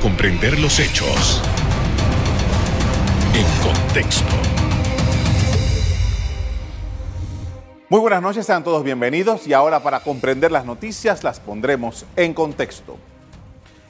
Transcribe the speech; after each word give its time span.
comprender 0.00 0.58
los 0.58 0.78
hechos 0.80 1.42
en 3.34 3.44
contexto. 3.62 4.34
Muy 7.88 8.00
buenas 8.00 8.22
noches, 8.22 8.46
sean 8.46 8.64
todos 8.64 8.82
bienvenidos 8.82 9.46
y 9.46 9.52
ahora 9.52 9.82
para 9.82 10.00
comprender 10.00 10.50
las 10.50 10.64
noticias 10.64 11.22
las 11.22 11.40
pondremos 11.40 12.06
en 12.16 12.34
contexto. 12.34 12.96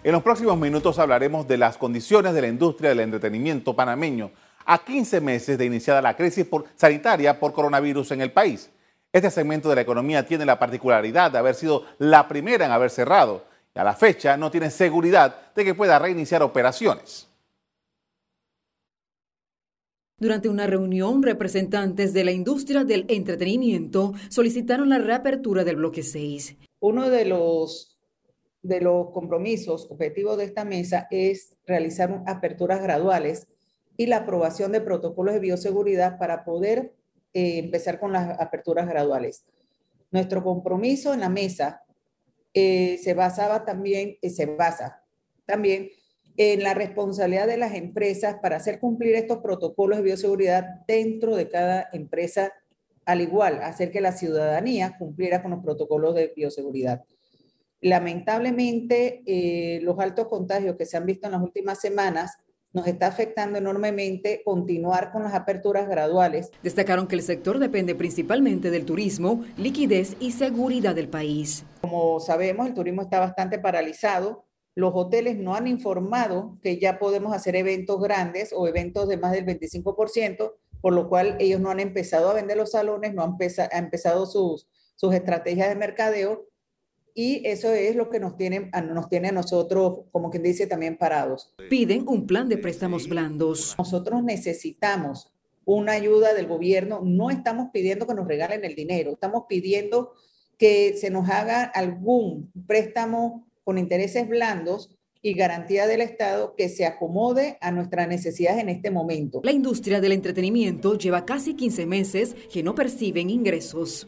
En 0.03 0.13
los 0.13 0.23
próximos 0.23 0.59
minutos 0.59 0.99
hablaremos 0.99 1.47
de 1.49 1.59
las 1.59 1.79
condiciones 1.79 2.35
de 2.35 2.43
la 2.43 2.49
industria 2.49 2.91
del 2.91 3.01
entretenimiento 3.01 3.75
panameño 3.75 4.31
a 4.67 4.85
15 4.85 5.21
meses 5.21 5.59
de 5.59 5.65
iniciada 5.65 6.03
la 6.03 6.17
crisis 6.17 6.47
sanitaria 6.77 7.39
por 7.39 7.53
coronavirus 7.53 8.11
en 8.13 8.21
el 8.21 8.33
país. 8.33 8.71
Este 9.13 9.31
segmento 9.31 9.69
de 9.69 9.77
la 9.77 9.83
economía 9.83 10.27
tiene 10.27 10.45
la 10.45 10.59
particularidad 10.59 11.31
de 11.31 11.39
haber 11.39 11.55
sido 11.55 11.85
la 11.99 12.27
primera 12.27 12.67
en 12.67 12.73
haber 12.73 12.91
cerrado 12.91 13.54
y 13.75 13.79
a 13.79 13.85
la 13.85 13.95
fecha 13.95 14.37
no 14.37 14.51
tiene 14.51 14.71
seguridad 14.71 15.53
de 15.55 15.65
que 15.65 15.75
pueda 15.75 15.99
reiniciar 15.99 16.43
operaciones. 16.43 17.29
Durante 20.17 20.49
una 20.49 20.67
reunión, 20.67 21.23
representantes 21.23 22.13
de 22.13 22.25
la 22.25 22.31
industria 22.31 22.85
del 22.85 23.05
entretenimiento 23.09 24.15
solicitaron 24.31 24.89
la 24.89 24.99
reapertura 24.99 25.65
del 25.65 25.77
bloque 25.77 26.05
6. 26.05 26.57
Uno 26.81 27.11
de 27.11 27.25
los, 27.25 27.99
de 28.63 28.81
los 28.81 29.11
compromisos 29.11 29.89
objetivos 29.91 30.39
de 30.39 30.45
esta 30.45 30.65
mesa 30.65 31.09
es 31.11 31.57
realizar 31.67 32.23
aperturas 32.27 32.81
graduales 32.81 33.49
y 33.97 34.07
la 34.07 34.19
aprobación 34.19 34.71
de 34.71 34.81
protocolos 34.81 35.35
de 35.35 35.41
bioseguridad 35.41 36.17
para 36.19 36.45
poder 36.45 36.95
eh, 37.33 37.59
empezar 37.59 37.99
con 37.99 38.13
las 38.13 38.41
aperturas 38.41 38.89
graduales. 38.89 39.45
Nuestro 40.13 40.45
compromiso 40.45 41.13
en 41.13 41.21
la 41.21 41.29
mesa 41.29 41.84
eh, 42.55 42.99
se 43.03 43.15
basaba 43.15 43.65
también, 43.65 44.17
eh, 44.23 44.31
se 44.31 44.47
basa 44.47 45.03
también 45.45 45.91
en 46.37 46.63
la 46.63 46.75
responsabilidad 46.75 47.47
de 47.47 47.59
las 47.59 47.75
empresas 47.75 48.37
para 48.41 48.57
hacer 48.57 48.81
cumplir 48.81 49.15
estos 49.15 49.39
protocolos 49.39 49.99
de 49.99 50.05
bioseguridad 50.05 50.65
dentro 50.89 51.37
de 51.37 51.49
cada 51.49 51.89
empresa, 51.93 52.53
al 53.05 53.21
igual, 53.21 53.61
hacer 53.63 53.91
que 53.91 54.01
la 54.01 54.13
ciudadanía 54.13 54.97
cumpliera 54.99 55.43
con 55.43 55.51
los 55.51 55.63
protocolos 55.63 56.15
de 56.15 56.33
bioseguridad. 56.35 57.05
Lamentablemente, 57.81 59.23
los 59.83 59.99
altos 59.99 60.29
contagios 60.29 60.77
que 60.77 60.87
se 60.87 60.97
han 60.97 61.05
visto 61.05 61.27
en 61.27 61.33
las 61.33 61.43
últimas 61.43 61.81
semanas 61.81 62.39
nos 62.75 62.89
está 62.89 63.07
afectando 63.07 63.57
enormemente 63.57 64.43
continuar 64.45 65.13
con 65.13 65.23
las 65.23 65.33
aperturas 65.33 65.89
graduales. 65.89 66.51
Destacaron 66.63 67.07
que 67.07 67.15
el 67.15 67.23
sector 67.23 67.61
depende 67.61 67.95
principalmente 67.95 68.71
del 68.71 68.85
turismo, 68.85 69.45
liquidez 69.57 70.17
y 70.19 70.33
seguridad 70.33 70.95
del 70.95 71.09
país. 71.09 71.65
Como 71.81 72.19
sabemos, 72.19 72.67
el 72.67 72.75
turismo 72.75 73.03
está 73.03 73.21
bastante 73.21 73.61
paralizado. 73.61 74.45
Los 74.75 74.91
hoteles 74.93 75.39
no 75.39 75.55
han 75.55 75.69
informado 75.69 76.59
que 76.63 76.81
ya 76.81 76.99
podemos 76.99 77.33
hacer 77.33 77.55
eventos 77.55 78.01
grandes 78.01 78.53
o 78.53 78.67
eventos 78.67 79.09
de 79.09 79.19
más 79.19 79.31
del 79.31 79.47
25%, 79.47 80.53
por 80.81 80.93
lo 80.93 81.09
cual 81.09 81.37
ellos 81.39 81.61
no 81.61 81.71
han 81.71 81.79
empezado 81.79 82.29
a 82.29 82.35
vender 82.35 82.57
los 82.57 82.73
salones, 82.73 83.15
no 83.15 83.23
han, 83.23 83.37
empezado 83.71 84.27
sus, 84.27 84.69
sus 84.97 85.15
estrategias 85.15 85.69
de 85.69 85.77
mercadeo 85.77 86.49
y 87.15 87.47
eso 87.47 87.73
es 87.73 87.95
lo 87.95 88.11
que 88.11 88.19
nos 88.19 88.37
tiene, 88.37 88.71
nos 88.93 89.09
tiene 89.09 89.29
a 89.29 89.33
nosotros, 89.33 90.01
como 90.11 90.31
quien 90.31 90.43
dice, 90.43 90.67
también 90.67 90.99
parados. 90.99 91.55
Piden 91.71 92.07
un 92.09 92.27
plan 92.27 92.49
de 92.49 92.59
préstamos 92.59 93.09
blandos. 93.09 93.77
Nosotros 93.79 94.25
necesitamos 94.25 95.33
una 95.65 95.93
ayuda 95.93 96.35
del 96.35 96.49
gobierno. 96.49 97.03
No 97.05 97.31
estamos 97.31 97.69
pidiendo 97.73 98.07
que 98.07 98.15
nos 98.15 98.27
regalen 98.27 98.65
el 98.65 98.75
dinero, 98.75 99.13
estamos 99.13 99.45
pidiendo 99.49 100.13
que 100.59 100.97
se 100.97 101.11
nos 101.11 101.29
haga 101.31 101.63
algún 101.63 102.51
préstamo 102.67 103.47
con 103.63 103.79
intereses 103.79 104.29
blandos 104.29 104.91
y 105.23 105.33
garantía 105.35 105.87
del 105.87 106.03
Estado 106.03 106.55
que 106.55 106.69
se 106.69 106.85
acomode 106.85 107.57
a 107.61 107.71
nuestras 107.71 108.07
necesidades 108.09 108.61
en 108.61 108.69
este 108.69 108.91
momento. 108.91 109.41
La 109.43 109.53
industria 109.53 110.01
del 110.01 110.13
entretenimiento 110.13 110.99
lleva 110.99 111.25
casi 111.25 111.55
15 111.55 111.87
meses 111.87 112.37
que 112.53 112.63
no 112.63 112.75
perciben 112.75 113.31
ingresos. 113.31 114.07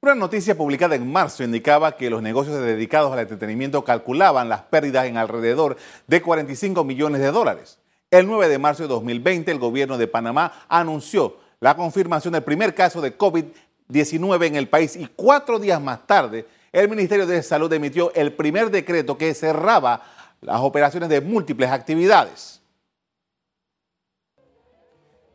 Una 0.00 0.14
noticia 0.14 0.56
publicada 0.56 0.94
en 0.94 1.10
marzo 1.10 1.42
indicaba 1.42 1.96
que 1.96 2.08
los 2.08 2.22
negocios 2.22 2.60
dedicados 2.60 3.12
al 3.12 3.18
entretenimiento 3.18 3.82
calculaban 3.82 4.48
las 4.48 4.62
pérdidas 4.62 5.06
en 5.06 5.16
alrededor 5.16 5.76
de 6.06 6.22
45 6.22 6.84
millones 6.84 7.20
de 7.20 7.32
dólares. 7.32 7.80
El 8.08 8.28
9 8.28 8.48
de 8.48 8.58
marzo 8.58 8.84
de 8.84 8.90
2020, 8.90 9.50
el 9.50 9.58
gobierno 9.58 9.98
de 9.98 10.06
Panamá 10.06 10.52
anunció 10.68 11.38
la 11.58 11.74
confirmación 11.74 12.32
del 12.32 12.44
primer 12.44 12.76
caso 12.76 13.00
de 13.00 13.18
COVID-19 13.18 14.46
en 14.46 14.54
el 14.54 14.68
país 14.68 14.94
y 14.94 15.08
cuatro 15.16 15.58
días 15.58 15.82
más 15.82 16.06
tarde, 16.06 16.46
el 16.70 16.88
Ministerio 16.88 17.26
de 17.26 17.42
Salud 17.42 17.72
emitió 17.72 18.14
el 18.14 18.32
primer 18.32 18.70
decreto 18.70 19.18
que 19.18 19.34
cerraba 19.34 20.04
las 20.40 20.60
operaciones 20.60 21.08
de 21.08 21.20
múltiples 21.20 21.70
actividades. 21.70 22.62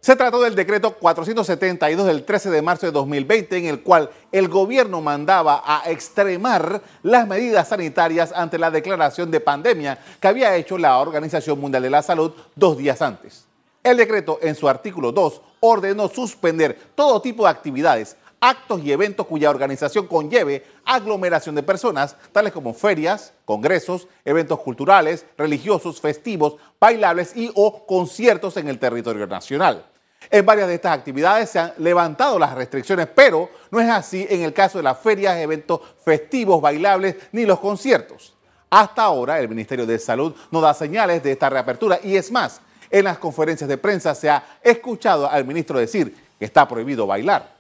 Se 0.04 0.18
trató 0.18 0.42
del 0.42 0.54
decreto 0.54 0.96
472 0.96 2.06
del 2.06 2.26
13 2.26 2.50
de 2.50 2.62
marzo 2.62 2.86
de 2.86 2.92
2020 2.92 3.56
en 3.56 3.66
el 3.68 3.84
cual 3.84 4.10
el 4.34 4.50
gobierno 4.50 5.00
mandaba 5.00 5.64
a 5.66 5.90
extremar 5.90 6.82
las 7.04 7.26
medidas 7.26 7.70
sanitarias 7.70 8.34
ante 8.34 8.58
la 8.58 8.70
declaración 8.70 9.32
de 9.32 9.40
pandemia 9.40 9.98
que 10.20 10.28
había 10.28 10.58
hecho 10.58 10.78
la 10.78 10.98
Organización 10.98 11.58
Mundial 11.58 11.84
de 11.84 11.90
la 11.90 12.02
Salud 12.02 12.34
dos 12.54 12.78
días 12.78 13.02
antes. 13.02 13.46
El 13.82 13.96
decreto 13.96 14.40
en 14.42 14.56
su 14.56 14.68
artículo 14.68 15.14
2 15.14 15.42
ordenó 15.62 16.10
suspender 16.10 16.78
todo 16.96 17.22
tipo 17.22 17.46
de 17.46 17.52
actividades, 17.52 18.18
actos 18.42 18.82
y 18.84 18.92
eventos 18.92 19.26
cuya 19.26 19.50
organización 19.50 20.08
conlleve 20.08 20.66
aglomeración 20.84 21.56
de 21.56 21.64
personas, 21.64 22.18
tales 22.34 22.52
como 22.52 22.74
ferias, 22.74 23.32
congresos, 23.46 24.10
eventos 24.26 24.60
culturales, 24.60 25.26
religiosos, 25.38 26.02
festivos, 26.02 26.58
bailables 26.78 27.38
y 27.38 27.50
o 27.56 27.86
conciertos 27.86 28.58
en 28.58 28.68
el 28.68 28.80
territorio 28.80 29.28
nacional. 29.28 29.86
En 30.34 30.44
varias 30.48 30.68
de 30.68 30.74
estas 30.74 30.98
actividades 30.98 31.52
se 31.52 31.60
han 31.60 31.74
levantado 31.78 32.40
las 32.40 32.56
restricciones, 32.56 33.06
pero 33.06 33.52
no 33.70 33.80
es 33.80 33.88
así 33.88 34.26
en 34.28 34.42
el 34.42 34.52
caso 34.52 34.80
de 34.80 34.84
las 34.84 34.98
ferias, 34.98 35.38
eventos 35.38 35.80
festivos, 36.04 36.60
bailables 36.60 37.18
ni 37.34 37.46
los 37.46 37.60
conciertos. 37.60 38.34
Hasta 38.72 39.04
ahora 39.04 39.40
el 39.40 39.48
Ministerio 39.48 39.86
de 39.86 40.00
Salud 40.00 40.34
no 40.50 40.60
da 40.60 40.74
señales 40.74 41.22
de 41.22 41.34
esta 41.34 41.52
reapertura 41.52 42.00
y 42.04 42.16
es 42.16 42.32
más, 42.32 42.62
en 42.90 43.04
las 43.04 43.20
conferencias 43.20 43.68
de 43.68 43.78
prensa 43.78 44.16
se 44.16 44.28
ha 44.28 44.44
escuchado 44.64 45.30
al 45.30 45.46
ministro 45.46 45.78
decir 45.78 46.18
que 46.40 46.46
está 46.46 46.68
prohibido 46.68 47.06
bailar. 47.06 47.54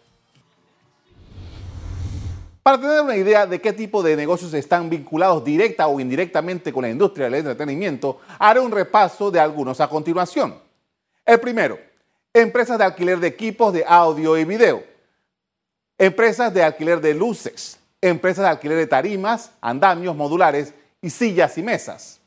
Para 2.63 2.81
tener 2.81 3.01
una 3.01 3.15
idea 3.15 3.45
de 3.45 3.61
qué 3.61 3.73
tipo 3.73 4.01
de 4.01 4.15
negocios 4.15 4.51
están 4.55 4.89
vinculados 4.89 5.43
directa 5.43 5.85
o 5.85 5.99
indirectamente 5.99 6.73
con 6.73 6.81
la 6.81 6.89
industria 6.89 7.25
del 7.25 7.35
entretenimiento, 7.35 8.21
haré 8.39 8.59
un 8.59 8.71
repaso 8.71 9.29
de 9.29 9.39
algunos 9.39 9.79
a 9.79 9.87
continuación. 9.87 10.55
El 11.23 11.39
primero, 11.39 11.92
empresas 12.33 12.77
de 12.77 12.83
alquiler 12.83 13.19
de 13.19 13.27
equipos 13.27 13.71
de 13.73 13.85
audio 13.87 14.37
y 14.37 14.45
video, 14.45 14.83
empresas 15.97 16.53
de 16.53 16.63
alquiler 16.63 16.99
de 16.99 17.13
luces, 17.13 17.79
empresas 18.01 18.45
de 18.45 18.49
alquiler 18.49 18.77
de 18.77 18.87
tarimas, 18.87 19.51
andamios 19.61 20.15
modulares 20.15 20.73
y 21.01 21.09
sillas 21.09 21.57
y 21.57 21.63
mesas. 21.63 22.19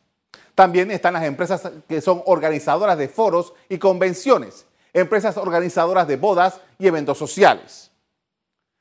También 0.54 0.90
están 0.90 1.14
las 1.14 1.24
empresas 1.24 1.70
que 1.88 2.00
son 2.00 2.22
organizadoras 2.24 2.96
de 2.96 3.08
foros 3.08 3.52
y 3.68 3.78
convenciones, 3.78 4.64
empresas 4.94 5.36
organizadoras 5.36 6.08
de 6.08 6.16
bodas 6.16 6.60
y 6.78 6.86
eventos 6.86 7.18
sociales. 7.18 7.90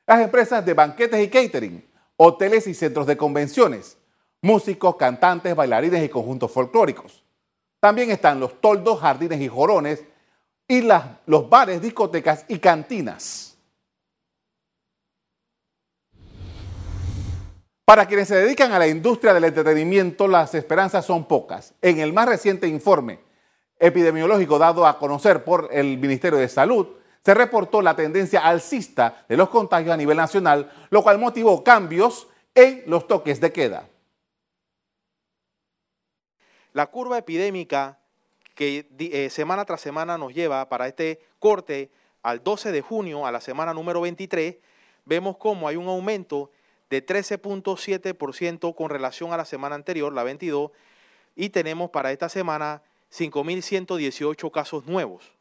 Las 0.08 0.22
empresas 0.22 0.66
de 0.66 0.74
banquetes 0.74 1.22
y 1.22 1.28
catering, 1.28 1.86
hoteles 2.16 2.68
y 2.68 2.74
centros 2.74 3.08
de 3.08 3.18
convenciones, 3.18 3.98
músicos, 4.42 4.96
cantantes, 4.96 5.56
bailarines 5.56 6.04
y 6.04 6.10
conjuntos 6.10 6.52
folclóricos. 6.52 7.24
También 7.80 8.12
están 8.12 8.40
los 8.40 8.62
toldos, 8.62 9.00
jardines 9.02 9.42
y 9.42 9.48
jorones, 9.48 10.04
y 10.68 10.82
los 10.82 11.50
bares, 11.50 11.82
discotecas 11.82 12.46
y 12.48 12.60
cantinas. 12.60 13.58
Para 17.86 18.08
quienes 18.08 18.28
se 18.28 18.36
dedican 18.36 18.72
a 18.72 18.80
la 18.80 18.88
industria 18.88 19.34
del 19.34 19.44
entretenimiento, 19.44 20.28
las 20.28 20.56
esperanzas 20.56 21.06
son 21.06 21.28
pocas. 21.28 21.76
En 21.84 22.00
el 22.00 22.14
más 22.14 22.28
reciente 22.28 22.68
informe 22.68 23.20
epidemiológico 23.78 24.58
dado 24.58 24.88
a 24.88 24.98
conocer 24.98 25.44
por 25.44 25.70
el 25.72 26.00
Ministerio 26.00 26.40
de 26.40 26.50
Salud, 26.50 26.88
se 27.24 27.34
reportó 27.36 27.84
la 27.84 27.96
tendencia 27.96 28.40
alcista 28.40 29.26
de 29.30 29.38
los 29.38 29.50
contagios 29.50 29.94
a 29.94 29.98
nivel 29.98 30.18
nacional, 30.18 30.72
lo 30.90 31.04
cual 31.04 31.20
motivó 31.20 31.64
cambios 31.64 32.28
en 32.56 32.84
los 32.88 33.08
toques 33.08 33.40
de 33.40 33.52
queda. 33.52 33.88
La 36.74 36.88
curva 36.88 37.20
epidémica 37.20 38.00
que 38.56 38.88
eh, 38.98 39.30
semana 39.30 39.66
tras 39.66 39.82
semana 39.82 40.18
nos 40.18 40.34
lleva 40.34 40.68
para 40.70 40.88
este 40.88 41.20
corte 41.40 41.92
al 42.24 42.44
12 42.44 42.72
de 42.72 42.82
junio, 42.82 43.28
a 43.28 43.32
la 43.32 43.42
semana 43.42 43.74
número 43.74 44.02
23, 44.02 44.56
vemos 45.06 45.38
cómo 45.38 45.68
hay 45.68 45.76
un 45.76 45.88
aumento 45.88 46.50
de 46.90 47.06
13.7% 47.06 48.74
con 48.74 48.90
relación 48.90 49.34
a 49.34 49.38
la 49.38 49.46
semana 49.46 49.76
anterior, 49.76 50.14
la 50.14 50.24
22, 50.24 50.72
y 51.36 51.50
tenemos 51.50 51.90
para 51.92 52.12
esta 52.12 52.30
semana 52.30 52.82
5.118 53.14 54.52
casos 54.52 54.86
nuevos. 54.86 55.34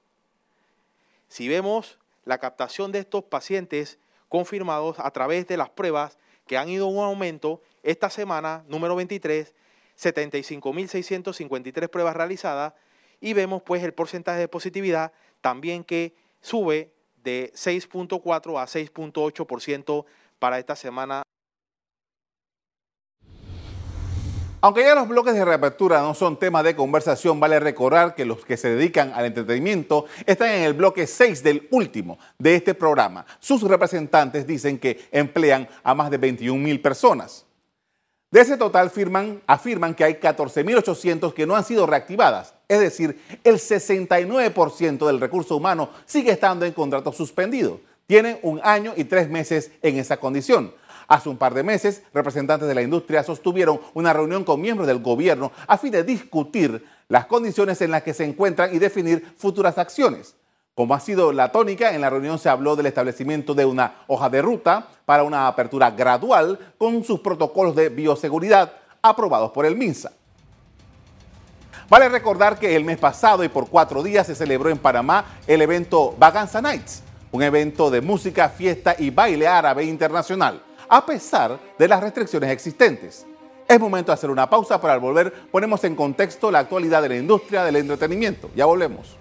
Si 1.28 1.48
vemos 1.48 1.98
la 2.24 2.38
captación 2.38 2.92
de 2.92 2.98
estos 2.98 3.24
pacientes 3.24 3.98
confirmados 4.28 4.98
a 4.98 5.10
través 5.10 5.46
de 5.46 5.56
las 5.56 5.70
pruebas 5.70 6.18
que 6.46 6.58
han 6.58 6.68
ido 6.68 6.86
un 6.88 7.02
aumento 7.02 7.62
esta 7.82 8.10
semana, 8.10 8.64
número 8.68 8.96
23, 8.96 9.54
75.653 9.96 11.88
pruebas 11.88 12.16
realizadas 12.16 12.74
y 13.20 13.32
vemos 13.32 13.62
pues 13.62 13.82
el 13.82 13.94
porcentaje 13.94 14.40
de 14.40 14.48
positividad 14.48 15.12
también 15.40 15.84
que 15.84 16.14
sube 16.40 16.92
de 17.22 17.52
6.4 17.54 18.60
a 18.60 18.66
6.8% 18.66 20.04
para 20.38 20.58
esta 20.58 20.76
semana. 20.76 21.22
Aunque 24.64 24.82
ya 24.82 24.94
los 24.94 25.06
bloques 25.06 25.34
de 25.34 25.44
reapertura 25.44 26.00
no 26.00 26.14
son 26.14 26.38
tema 26.38 26.62
de 26.62 26.74
conversación, 26.74 27.38
vale 27.38 27.60
recordar 27.60 28.14
que 28.14 28.24
los 28.24 28.46
que 28.46 28.56
se 28.56 28.74
dedican 28.74 29.12
al 29.12 29.26
entretenimiento 29.26 30.06
están 30.24 30.48
en 30.52 30.62
el 30.62 30.72
bloque 30.72 31.06
6 31.06 31.42
del 31.42 31.68
último 31.70 32.18
de 32.38 32.54
este 32.54 32.72
programa. 32.72 33.26
Sus 33.40 33.60
representantes 33.60 34.46
dicen 34.46 34.78
que 34.78 35.06
emplean 35.12 35.68
a 35.82 35.94
más 35.94 36.10
de 36.10 36.16
21 36.16 36.58
mil 36.58 36.80
personas. 36.80 37.44
De 38.30 38.40
ese 38.40 38.56
total 38.56 38.88
firman, 38.88 39.42
afirman 39.46 39.94
que 39.94 40.04
hay 40.04 40.14
14.800 40.14 41.34
que 41.34 41.46
no 41.46 41.54
han 41.54 41.64
sido 41.64 41.86
reactivadas, 41.86 42.53
es 42.68 42.80
decir, 42.80 43.20
el 43.44 43.56
69% 43.56 45.06
del 45.06 45.20
recurso 45.20 45.56
humano 45.56 45.90
sigue 46.06 46.32
estando 46.32 46.64
en 46.64 46.72
contrato 46.72 47.12
suspendido. 47.12 47.80
Tienen 48.06 48.38
un 48.42 48.60
año 48.62 48.92
y 48.96 49.04
tres 49.04 49.28
meses 49.28 49.70
en 49.82 49.98
esa 49.98 50.18
condición. 50.18 50.72
Hace 51.06 51.28
un 51.28 51.36
par 51.36 51.54
de 51.54 51.62
meses, 51.62 52.02
representantes 52.12 52.66
de 52.66 52.74
la 52.74 52.82
industria 52.82 53.22
sostuvieron 53.22 53.80
una 53.92 54.12
reunión 54.12 54.44
con 54.44 54.60
miembros 54.60 54.86
del 54.86 55.02
gobierno 55.02 55.52
a 55.66 55.76
fin 55.76 55.90
de 55.90 56.02
discutir 56.02 56.84
las 57.08 57.26
condiciones 57.26 57.80
en 57.82 57.90
las 57.90 58.02
que 58.02 58.14
se 58.14 58.24
encuentran 58.24 58.74
y 58.74 58.78
definir 58.78 59.34
futuras 59.36 59.76
acciones. 59.78 60.34
Como 60.74 60.94
ha 60.94 61.00
sido 61.00 61.32
la 61.32 61.52
tónica, 61.52 61.94
en 61.94 62.00
la 62.00 62.10
reunión 62.10 62.38
se 62.38 62.48
habló 62.48 62.74
del 62.74 62.86
establecimiento 62.86 63.54
de 63.54 63.64
una 63.64 64.02
hoja 64.08 64.28
de 64.28 64.42
ruta 64.42 64.88
para 65.04 65.22
una 65.22 65.46
apertura 65.46 65.90
gradual 65.90 66.58
con 66.78 67.04
sus 67.04 67.20
protocolos 67.20 67.76
de 67.76 67.90
bioseguridad 67.90 68.72
aprobados 69.00 69.52
por 69.52 69.66
el 69.66 69.76
MINSA. 69.76 70.12
Vale 71.88 72.08
recordar 72.08 72.58
que 72.58 72.74
el 72.74 72.84
mes 72.84 72.98
pasado 72.98 73.44
y 73.44 73.48
por 73.48 73.68
cuatro 73.68 74.02
días 74.02 74.26
se 74.26 74.34
celebró 74.34 74.70
en 74.70 74.78
Panamá 74.78 75.24
el 75.46 75.60
evento 75.60 76.14
Vaganza 76.18 76.62
Nights, 76.62 77.02
un 77.30 77.42
evento 77.42 77.90
de 77.90 78.00
música, 78.00 78.48
fiesta 78.48 78.96
y 78.98 79.10
baile 79.10 79.46
árabe 79.46 79.84
internacional, 79.84 80.62
a 80.88 81.04
pesar 81.04 81.58
de 81.78 81.88
las 81.88 82.00
restricciones 82.00 82.50
existentes. 82.50 83.26
Es 83.68 83.80
momento 83.80 84.12
de 84.12 84.14
hacer 84.14 84.30
una 84.30 84.48
pausa, 84.48 84.80
para 84.80 84.94
al 84.94 85.00
volver 85.00 85.32
ponemos 85.50 85.84
en 85.84 85.94
contexto 85.94 86.50
la 86.50 86.60
actualidad 86.60 87.02
de 87.02 87.08
la 87.10 87.16
industria 87.16 87.64
del 87.64 87.76
entretenimiento. 87.76 88.50
Ya 88.54 88.66
volvemos. 88.66 89.16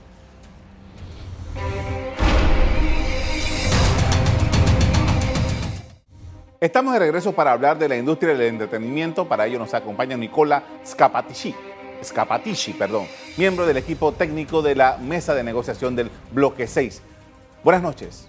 Estamos 6.64 6.94
de 6.94 7.00
regreso 7.00 7.34
para 7.34 7.52
hablar 7.52 7.78
de 7.78 7.90
la 7.90 7.98
industria 7.98 8.32
del 8.34 8.48
entretenimiento. 8.48 9.28
Para 9.28 9.46
ello 9.48 9.60
nos 9.60 9.74
acompaña 9.74 10.16
Nicola 10.16 10.64
Scapatici, 10.86 11.54
Scapatici, 12.04 12.74
perdón, 12.74 13.08
miembro 13.38 13.66
del 13.66 13.78
equipo 13.78 14.12
técnico 14.12 14.62
de 14.62 14.76
la 14.76 14.98
mesa 14.98 15.34
de 15.34 15.44
negociación 15.44 15.96
del 15.96 16.10
Bloque 16.32 16.68
6. 16.68 17.02
Buenas 17.64 17.82
noches. 17.82 18.28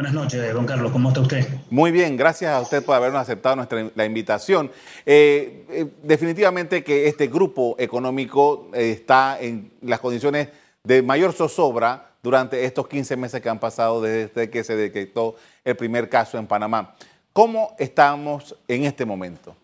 Buenas 0.00 0.14
noches, 0.14 0.54
don 0.54 0.64
Carlos. 0.64 0.92
¿Cómo 0.92 1.08
está 1.08 1.20
usted? 1.20 1.46
Muy 1.68 1.90
bien, 1.90 2.16
gracias 2.16 2.50
a 2.52 2.60
usted 2.60 2.82
por 2.82 2.94
habernos 2.94 3.20
aceptado 3.20 3.56
nuestra, 3.56 3.90
la 3.94 4.04
invitación. 4.06 4.70
Eh, 5.04 5.66
eh, 5.68 5.86
definitivamente 6.02 6.82
que 6.82 7.06
este 7.06 7.26
grupo 7.26 7.76
económico 7.78 8.70
eh, 8.72 8.92
está 8.92 9.38
en 9.38 9.70
las 9.82 10.00
condiciones 10.00 10.48
de 10.84 11.02
mayor 11.02 11.34
zozobra 11.34 12.12
durante 12.22 12.64
estos 12.64 12.88
15 12.88 13.16
meses 13.16 13.42
que 13.42 13.50
han 13.50 13.60
pasado 13.60 14.00
desde 14.00 14.48
que 14.48 14.64
se 14.64 14.74
detectó 14.74 15.36
el 15.64 15.76
primer 15.76 16.08
caso 16.08 16.38
en 16.38 16.46
Panamá. 16.46 16.94
¿Cómo 17.34 17.74
estamos 17.78 18.56
en 18.68 18.84
este 18.84 19.04
momento? 19.04 19.54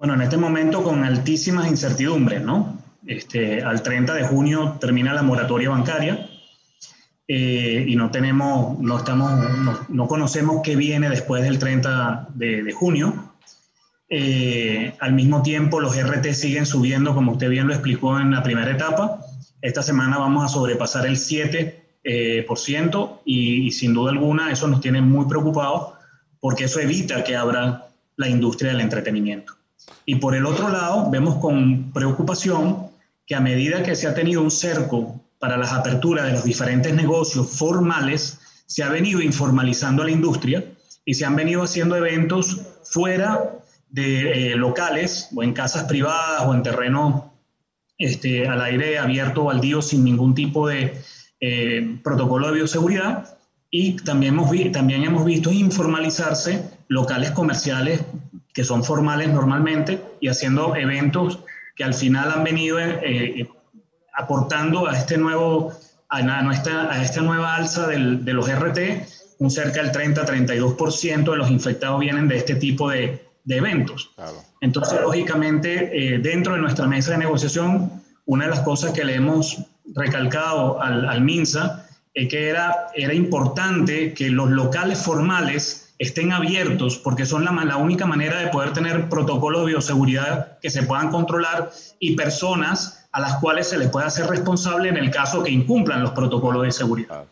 Bueno, 0.00 0.14
en 0.14 0.22
este 0.22 0.38
momento 0.38 0.82
con 0.82 1.04
altísimas 1.04 1.68
incertidumbres, 1.68 2.40
¿no? 2.40 2.78
Este, 3.06 3.62
al 3.62 3.82
30 3.82 4.14
de 4.14 4.26
junio 4.26 4.78
termina 4.80 5.12
la 5.12 5.22
moratoria 5.22 5.68
bancaria 5.68 6.26
eh, 7.28 7.84
y 7.86 7.96
no 7.96 8.10
tenemos, 8.10 8.78
no 8.78 8.96
estamos, 8.96 9.30
no, 9.90 10.08
conocemos 10.08 10.62
qué 10.64 10.74
viene 10.74 11.10
después 11.10 11.42
del 11.42 11.58
30 11.58 12.28
de, 12.32 12.72
junio. 12.72 13.34
Eh, 14.08 14.94
al 15.00 15.12
mismo 15.12 15.42
tiempo, 15.42 15.80
los 15.80 15.94
RT 15.94 16.32
siguen 16.32 16.64
subiendo, 16.64 17.14
como 17.14 17.32
usted 17.32 17.50
bien 17.50 17.66
lo 17.66 17.74
explicó 17.74 18.18
en 18.18 18.30
la 18.30 18.42
primera 18.42 18.70
etapa. 18.70 19.20
Esta 19.60 19.82
semana 19.82 20.16
vamos 20.16 20.46
a 20.46 20.48
sobrepasar 20.48 21.04
el 21.04 21.18
7 21.18 21.98
eh, 22.04 22.44
por 22.48 22.58
ciento 22.58 23.20
y, 23.26 23.70
sin 23.72 23.92
duda 23.92 24.12
alguna 24.12 24.50
eso 24.50 24.66
nos 24.66 24.80
tiene 24.80 25.02
muy 25.02 25.26
preocupados 25.26 25.92
porque 26.40 26.64
eso 26.64 26.80
evita 26.80 27.22
que 27.22 27.36
abra 27.36 27.88
la 28.16 28.28
industria 28.30 28.72
del 28.72 28.80
entretenimiento. 28.80 29.59
Y 30.04 30.16
por 30.16 30.34
el 30.34 30.46
otro 30.46 30.68
lado, 30.68 31.10
vemos 31.10 31.36
con 31.36 31.92
preocupación 31.92 32.88
que 33.26 33.34
a 33.34 33.40
medida 33.40 33.82
que 33.82 33.94
se 33.94 34.08
ha 34.08 34.14
tenido 34.14 34.42
un 34.42 34.50
cerco 34.50 35.20
para 35.38 35.56
las 35.56 35.72
aperturas 35.72 36.26
de 36.26 36.32
los 36.32 36.44
diferentes 36.44 36.92
negocios 36.94 37.48
formales, 37.48 38.38
se 38.66 38.82
ha 38.82 38.88
venido 38.88 39.20
informalizando 39.20 40.04
la 40.04 40.10
industria 40.10 40.64
y 41.04 41.14
se 41.14 41.24
han 41.24 41.34
venido 41.34 41.62
haciendo 41.62 41.96
eventos 41.96 42.60
fuera 42.84 43.58
de 43.88 44.52
eh, 44.52 44.56
locales 44.56 45.28
o 45.34 45.42
en 45.42 45.52
casas 45.52 45.84
privadas 45.84 46.42
o 46.46 46.54
en 46.54 46.62
terreno 46.62 47.32
este, 47.98 48.48
al 48.48 48.60
aire 48.62 48.98
abierto 48.98 49.44
baldío 49.44 49.82
sin 49.82 50.04
ningún 50.04 50.34
tipo 50.34 50.68
de, 50.68 51.00
eh, 51.40 51.98
protocolo 52.04 52.48
de 52.48 52.54
bioseguridad. 52.54 53.38
Y 53.70 53.96
también 53.96 54.34
hemos, 54.34 54.50
también 54.72 55.04
hemos 55.04 55.24
visto 55.24 55.50
informalizarse 55.50 56.64
locales 56.88 57.30
comerciales 57.30 58.02
que 58.52 58.64
son 58.64 58.84
formales 58.84 59.28
normalmente 59.28 60.02
y 60.20 60.28
haciendo 60.28 60.74
eventos 60.76 61.40
que 61.76 61.84
al 61.84 61.94
final 61.94 62.30
han 62.30 62.44
venido 62.44 62.78
eh, 62.78 63.00
eh, 63.02 63.48
aportando 64.14 64.86
a 64.86 64.96
este 64.96 65.16
nuevo 65.16 65.72
a, 66.08 66.22
nuestra, 66.42 66.92
a 66.92 67.02
esta 67.02 67.20
nueva 67.20 67.54
alza 67.54 67.86
del, 67.86 68.24
de 68.24 68.32
los 68.32 68.50
RT, 68.50 68.78
un 69.38 69.50
cerca 69.50 69.82
del 69.82 69.92
30-32% 69.92 71.30
de 71.30 71.36
los 71.36 71.50
infectados 71.50 72.00
vienen 72.00 72.26
de 72.26 72.36
este 72.36 72.56
tipo 72.56 72.90
de, 72.90 73.24
de 73.44 73.56
eventos. 73.56 74.10
Entonces, 74.60 75.00
lógicamente, 75.00 76.18
dentro 76.20 76.54
de 76.54 76.60
nuestra 76.60 76.88
mesa 76.88 77.12
de 77.12 77.18
negociación, 77.18 78.02
una 78.26 78.44
de 78.44 78.50
las 78.50 78.60
cosas 78.60 78.92
que 78.92 79.04
le 79.04 79.14
hemos 79.14 79.58
recalcado 79.94 80.80
al, 80.80 81.20
MINSA 81.20 81.86
es 82.14 82.28
que 82.28 82.48
era, 82.48 82.88
era 82.94 83.14
importante 83.14 84.14
que 84.14 84.30
los 84.30 84.50
locales 84.50 84.98
formales 84.98 85.89
estén 86.00 86.32
abiertos 86.32 86.96
porque 86.96 87.26
son 87.26 87.44
la, 87.44 87.52
la 87.52 87.76
única 87.76 88.06
manera 88.06 88.40
de 88.40 88.48
poder 88.48 88.72
tener 88.72 89.10
protocolos 89.10 89.60
de 89.60 89.72
bioseguridad 89.72 90.58
que 90.58 90.70
se 90.70 90.82
puedan 90.82 91.10
controlar 91.10 91.70
y 92.00 92.16
personas 92.16 93.06
a 93.12 93.20
las 93.20 93.36
cuales 93.36 93.68
se 93.68 93.76
les 93.76 93.88
pueda 93.90 94.06
hacer 94.06 94.26
responsable 94.26 94.88
en 94.88 94.96
el 94.96 95.10
caso 95.10 95.42
que 95.42 95.50
incumplan 95.50 96.02
los 96.02 96.12
protocolos 96.12 96.62
de 96.62 96.72
seguridad. 96.72 97.24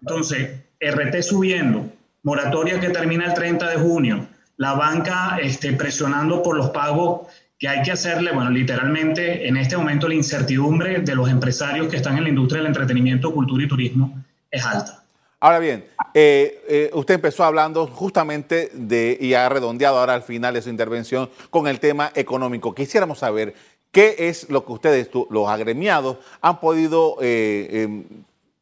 Entonces, 0.00 0.60
RT 0.80 1.20
subiendo, 1.22 1.90
moratoria 2.22 2.78
que 2.78 2.90
termina 2.90 3.26
el 3.26 3.34
30 3.34 3.68
de 3.70 3.76
junio, 3.76 4.28
la 4.56 4.74
banca 4.74 5.38
este, 5.42 5.72
presionando 5.72 6.44
por 6.44 6.56
los 6.56 6.70
pagos 6.70 7.22
que 7.58 7.66
hay 7.66 7.82
que 7.82 7.90
hacerle, 7.90 8.30
bueno, 8.30 8.50
literalmente 8.50 9.48
en 9.48 9.56
este 9.56 9.76
momento 9.76 10.06
la 10.06 10.14
incertidumbre 10.14 11.00
de 11.00 11.14
los 11.16 11.28
empresarios 11.28 11.88
que 11.88 11.96
están 11.96 12.18
en 12.18 12.22
la 12.22 12.28
industria 12.28 12.60
del 12.60 12.68
entretenimiento, 12.68 13.34
cultura 13.34 13.64
y 13.64 13.68
turismo 13.68 14.22
es 14.48 14.64
alta. 14.64 15.01
Ahora 15.42 15.58
bien, 15.58 15.84
eh, 16.14 16.62
eh, 16.68 16.90
usted 16.94 17.14
empezó 17.14 17.42
hablando 17.42 17.88
justamente 17.88 18.70
de, 18.74 19.18
y 19.20 19.34
ha 19.34 19.48
redondeado 19.48 19.98
ahora 19.98 20.14
al 20.14 20.22
final 20.22 20.54
de 20.54 20.62
su 20.62 20.68
intervención 20.68 21.28
con 21.50 21.66
el 21.66 21.80
tema 21.80 22.12
económico. 22.14 22.72
Quisiéramos 22.72 23.18
saber 23.18 23.52
qué 23.90 24.14
es 24.16 24.48
lo 24.50 24.64
que 24.64 24.70
ustedes, 24.70 25.10
los 25.30 25.48
agremiados, 25.48 26.18
han 26.40 26.60
podido 26.60 27.16
eh, 27.20 27.68
em, 27.72 28.04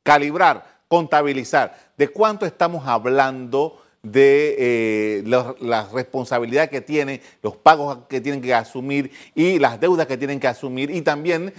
calibrar, 0.03 0.81
contabilizar, 0.89 1.77
de 1.99 2.09
cuánto 2.09 2.47
estamos 2.47 2.87
hablando 2.87 3.83
de 4.03 4.57
eh, 4.59 5.23
la, 5.61 5.87
responsabilidad 5.93 6.71
que 6.71 6.81
tienen, 6.81 7.21
los 7.43 7.59
pagos 7.59 7.99
que 8.09 8.23
tienen 8.23 8.41
que 8.41 8.55
asumir 8.55 9.11
y 9.35 9.59
las 9.59 9.79
deudas 9.79 10.07
que 10.07 10.17
tienen 10.17 10.41
que 10.41 10.49
asumir 10.49 10.91
y 10.91 11.03
también 11.03 11.53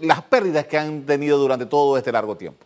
las 0.00 0.22
pérdidas 0.22 0.64
que 0.64 0.78
han 0.78 1.04
tenido 1.04 1.36
durante 1.36 1.66
todo 1.66 1.98
este 1.98 2.10
largo 2.10 2.38
tiempo. 2.38 2.65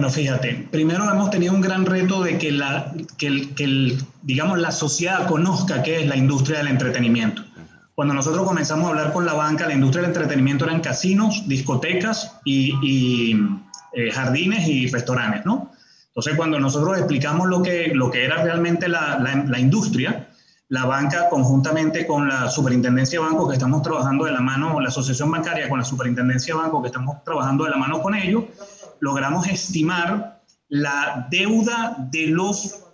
Bueno, 0.00 0.14
fíjate, 0.14 0.66
primero 0.70 1.04
hemos 1.10 1.28
tenido 1.28 1.52
un 1.52 1.60
gran 1.60 1.84
reto 1.84 2.22
de 2.22 2.38
que, 2.38 2.50
la, 2.52 2.90
que, 3.18 3.98
digamos, 4.22 4.58
la 4.58 4.72
sociedad 4.72 5.26
conozca 5.28 5.82
qué 5.82 6.00
es 6.00 6.06
la 6.06 6.16
industria 6.16 6.56
del 6.56 6.68
entretenimiento. 6.68 7.44
Cuando 7.94 8.14
nosotros 8.14 8.46
comenzamos 8.46 8.86
a 8.86 8.88
hablar 8.88 9.12
con 9.12 9.26
la 9.26 9.34
banca, 9.34 9.66
la 9.66 9.74
industria 9.74 10.00
del 10.00 10.12
entretenimiento 10.12 10.64
eran 10.64 10.80
casinos, 10.80 11.46
discotecas 11.46 12.38
y, 12.46 13.38
eh, 13.92 14.10
jardines 14.10 14.66
y 14.68 14.86
restaurantes, 14.86 15.44
¿no? 15.44 15.70
Entonces, 16.06 16.34
cuando 16.34 16.58
nosotros 16.58 16.96
explicamos 16.96 17.46
lo 17.46 17.62
que, 17.62 17.92
lo 17.92 18.10
que 18.10 18.24
era 18.24 18.42
realmente 18.42 18.88
la, 18.88 19.18
la, 19.18 19.60
industria, 19.60 20.30
la 20.70 20.86
banca 20.86 21.28
conjuntamente 21.28 22.06
con 22.06 22.26
la 22.26 22.48
Superintendencia 22.48 23.20
de 23.20 23.26
Banco, 23.26 23.46
que 23.46 23.56
estamos 23.56 23.82
trabajando 23.82 24.24
de 24.24 24.32
la 24.32 24.40
mano, 24.40 24.80
la 24.80 24.88
Asociación 24.88 25.30
Bancaria 25.30 25.68
con 25.68 25.78
la 25.78 25.84
Superintendencia 25.84 26.54
de 26.54 26.60
Banco, 26.62 26.80
que 26.80 26.88
estamos 26.88 27.22
trabajando 27.22 27.64
de 27.64 27.70
la 27.70 27.76
mano 27.76 28.00
con 28.00 28.14
ellos, 28.14 28.44
logramos 29.00 29.46
estimar 29.48 30.42
la 30.68 31.26
deuda 31.30 31.96
de 32.10 32.28
los 32.28 32.84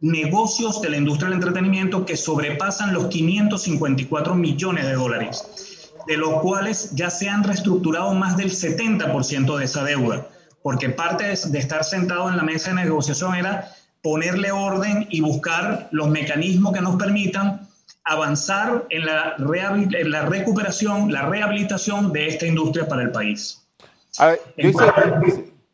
negocios 0.00 0.80
de 0.80 0.90
la 0.90 0.96
industria 0.96 1.28
del 1.28 1.38
entretenimiento 1.38 2.06
que 2.06 2.16
sobrepasan 2.16 2.94
los 2.94 3.06
554 3.06 4.34
millones 4.34 4.86
de 4.86 4.94
dólares, 4.94 5.92
de 6.06 6.16
los 6.16 6.40
cuales 6.40 6.92
ya 6.94 7.10
se 7.10 7.28
han 7.28 7.44
reestructurado 7.44 8.14
más 8.14 8.36
del 8.36 8.50
70% 8.50 9.58
de 9.58 9.64
esa 9.64 9.84
deuda, 9.84 10.26
porque 10.62 10.88
parte 10.88 11.24
de 11.24 11.58
estar 11.58 11.84
sentado 11.84 12.30
en 12.30 12.38
la 12.38 12.42
mesa 12.42 12.70
de 12.70 12.76
negociación 12.76 13.34
era 13.34 13.70
ponerle 14.02 14.50
orden 14.50 15.06
y 15.10 15.20
buscar 15.20 15.88
los 15.90 16.08
mecanismos 16.08 16.72
que 16.72 16.80
nos 16.80 16.96
permitan 16.96 17.68
avanzar 18.04 18.86
en 18.88 19.04
la, 19.04 19.36
en 19.36 20.10
la 20.10 20.22
recuperación, 20.22 21.12
la 21.12 21.28
rehabilitación 21.28 22.12
de 22.12 22.28
esta 22.28 22.46
industria 22.46 22.88
para 22.88 23.02
el 23.02 23.10
país. 23.10 23.59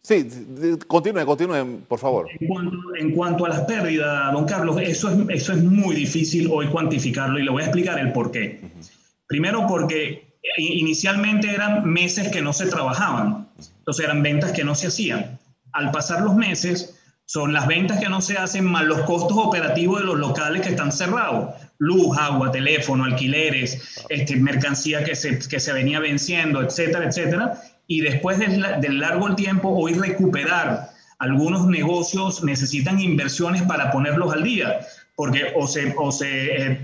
Sí, 0.03 0.29
continúe, 0.87 1.25
continúe, 1.25 1.81
por 1.89 1.99
favor. 1.99 2.27
En 2.99 3.13
cuanto, 3.13 3.47
a 3.47 3.49
las 3.49 3.61
pérdidas, 3.63 4.33
don 4.33 4.45
Carlos, 4.47 4.81
eso 4.81 5.11
es, 5.11 5.19
eso 5.29 5.53
es 5.53 5.63
muy 5.63 5.95
difícil 5.95 6.49
hoy 6.51 6.67
cuantificarlo 6.69 7.39
y 7.39 7.45
le 7.45 7.51
voy 7.51 7.63
a 7.63 7.67
explicar 7.67 7.99
el 7.99 8.13
por 8.13 8.31
qué. 8.31 8.61
Primero 9.27 9.67
porque 9.67 10.27
inicialmente 10.59 11.51
eran 11.51 11.85
meses 11.85 12.29
que 12.29 12.41
no 12.41 12.53
se 12.53 12.67
trabajaban, 12.67 13.49
entonces 13.79 14.05
eran 14.05 14.23
ventas 14.23 14.53
que 14.53 14.65
no 14.65 14.75
se 14.75 14.89
hacían. 14.89 15.39
Al 15.73 15.91
pasar 15.91 16.23
los 16.23 16.35
meses, 16.35 16.97
son 17.27 17.53
las 17.53 17.67
ventas 17.67 17.99
que 17.99 18.09
no 18.09 18.21
se 18.21 18.39
hacen 18.39 18.65
más 18.65 18.85
los 18.85 19.01
costos 19.01 19.37
operativos 19.37 20.01
de 20.01 20.07
los 20.07 20.19
locales 20.19 20.63
que 20.63 20.71
están 20.71 20.93
cerrados. 20.93 21.55
Luz, 21.79 22.17
agua, 22.17 22.53
teléfono, 22.53 23.05
alquileres, 23.05 24.05
este, 24.09 24.37
mercancía 24.37 25.05
que 25.05 25.17
se, 25.17 25.39
que 25.41 25.61
se 25.61 25.73
venía 25.73 25.99
venciendo, 25.99 26.63
etcétera, 26.63 27.07
etcétera. 27.07 27.61
Y 27.87 28.01
después 28.01 28.39
del, 28.39 28.65
del 28.81 28.99
largo 28.99 29.35
tiempo, 29.35 29.69
hoy 29.71 29.95
recuperar 29.95 30.91
algunos 31.19 31.67
negocios 31.67 32.43
necesitan 32.45 33.01
inversiones 33.01 33.63
para 33.63 33.91
ponerlos 33.91 34.33
al 34.33 34.43
día 34.43 34.81
porque 35.17 35.51
o 35.57 35.67
se, 35.67 35.95
o 35.97 36.13
se, 36.13 36.77
eh, 36.77 36.81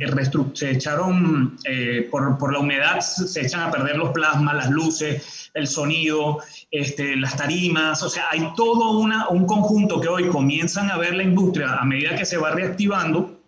se 0.55 0.71
echaron, 0.71 1.59
eh, 1.65 2.09
por, 2.11 2.39
por, 2.39 2.53
la 2.53 2.61
humedad, 2.61 3.01
se 3.01 3.43
echan 3.43 3.61
a 3.61 3.71
perder 3.71 3.97
los 3.97 4.11
plasmas, 4.11 4.55
las 4.57 4.71
luces, 4.71 5.51
el 5.53 5.67
sonido, 5.67 6.39
este, 6.71 7.15
las 7.17 7.37
tarimas, 7.37 8.03
o 8.03 8.09
sea, 8.09 8.25
hay 8.31 8.49
todo 8.57 8.99
una, 8.99 9.29
un 9.29 9.47
conjunto 9.47 10.01
que 10.01 10.09
hoy 10.09 10.29
comienzan 10.29 10.91
a 10.91 10.97
ver 10.97 11.15
la 11.15 11.25
industria 11.25 11.75
a 11.75 11.85
medida 11.85 12.17
que 12.17 12.25
se 12.25 12.39
va 12.39 12.53
reactivando, 12.53 13.39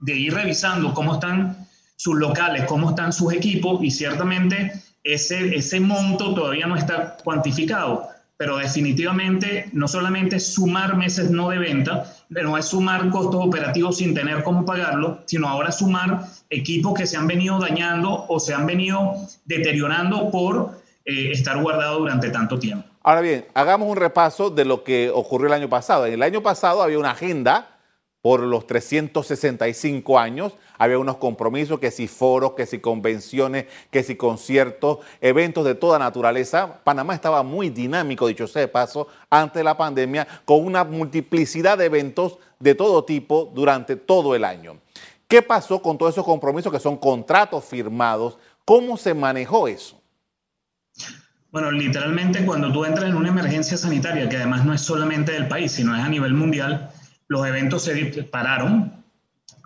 de 0.00 0.16
ir 0.16 0.34
revisando 0.34 0.92
cómo 0.92 1.14
están 1.14 1.66
sus 1.96 2.16
locales, 2.16 2.64
cómo 2.64 2.90
están 2.90 3.14
sus 3.14 3.32
equipos 3.32 3.82
y 3.82 3.90
ciertamente 3.90 4.72
ese, 5.04 5.56
ese 5.56 5.80
monto 5.80 6.34
todavía 6.34 6.66
no 6.66 6.76
está 6.76 7.16
cuantificado 7.24 8.08
pero 8.40 8.56
definitivamente 8.56 9.68
no 9.74 9.86
solamente 9.86 10.40
sumar 10.40 10.96
meses 10.96 11.30
no 11.30 11.50
de 11.50 11.58
venta, 11.58 12.10
pero 12.32 12.56
es 12.56 12.64
sumar 12.64 13.10
costos 13.10 13.44
operativos 13.44 13.98
sin 13.98 14.14
tener 14.14 14.42
cómo 14.42 14.64
pagarlo, 14.64 15.18
sino 15.26 15.46
ahora 15.46 15.70
sumar 15.70 16.22
equipos 16.48 16.94
que 16.94 17.06
se 17.06 17.18
han 17.18 17.26
venido 17.26 17.58
dañando 17.58 18.24
o 18.28 18.40
se 18.40 18.54
han 18.54 18.64
venido 18.64 19.12
deteriorando 19.44 20.30
por 20.30 20.80
eh, 21.04 21.32
estar 21.32 21.60
guardados 21.60 21.98
durante 21.98 22.30
tanto 22.30 22.58
tiempo. 22.58 22.88
Ahora 23.02 23.20
bien, 23.20 23.44
hagamos 23.52 23.86
un 23.90 23.96
repaso 23.96 24.48
de 24.48 24.64
lo 24.64 24.84
que 24.84 25.10
ocurrió 25.10 25.48
el 25.48 25.52
año 25.52 25.68
pasado. 25.68 26.06
En 26.06 26.14
el 26.14 26.22
año 26.22 26.42
pasado 26.42 26.82
había 26.82 26.98
una 26.98 27.10
agenda 27.10 27.76
por 28.22 28.40
los 28.40 28.66
365 28.66 30.18
años. 30.18 30.54
Había 30.78 30.98
unos 30.98 31.16
compromisos, 31.16 31.80
que 31.80 31.90
si 31.90 32.08
foros, 32.08 32.52
que 32.52 32.66
si 32.66 32.78
convenciones, 32.78 33.66
que 33.90 34.02
si 34.02 34.16
conciertos, 34.16 34.98
eventos 35.20 35.64
de 35.64 35.74
toda 35.74 35.98
naturaleza. 35.98 36.80
Panamá 36.84 37.14
estaba 37.14 37.42
muy 37.42 37.70
dinámico, 37.70 38.26
dicho 38.26 38.46
sea 38.46 38.62
de 38.62 38.68
paso, 38.68 39.08
antes 39.30 39.60
de 39.60 39.64
la 39.64 39.76
pandemia, 39.76 40.26
con 40.44 40.64
una 40.64 40.84
multiplicidad 40.84 41.78
de 41.78 41.86
eventos 41.86 42.38
de 42.58 42.74
todo 42.74 43.04
tipo 43.04 43.50
durante 43.54 43.96
todo 43.96 44.34
el 44.34 44.44
año. 44.44 44.78
¿Qué 45.26 45.42
pasó 45.42 45.80
con 45.80 45.96
todos 45.96 46.14
esos 46.14 46.24
compromisos 46.24 46.72
que 46.72 46.80
son 46.80 46.96
contratos 46.96 47.64
firmados? 47.64 48.36
¿Cómo 48.64 48.96
se 48.96 49.14
manejó 49.14 49.68
eso? 49.68 50.00
Bueno, 51.52 51.72
literalmente 51.72 52.44
cuando 52.44 52.72
tú 52.72 52.84
entras 52.84 53.10
en 53.10 53.16
una 53.16 53.28
emergencia 53.28 53.76
sanitaria, 53.76 54.28
que 54.28 54.36
además 54.36 54.64
no 54.64 54.72
es 54.72 54.80
solamente 54.80 55.32
del 55.32 55.48
país, 55.48 55.72
sino 55.72 55.96
es 55.96 56.02
a 56.02 56.08
nivel 56.08 56.32
mundial, 56.34 56.90
los 57.30 57.46
eventos 57.46 57.84
se 57.84 58.24
pararon, 58.24 58.92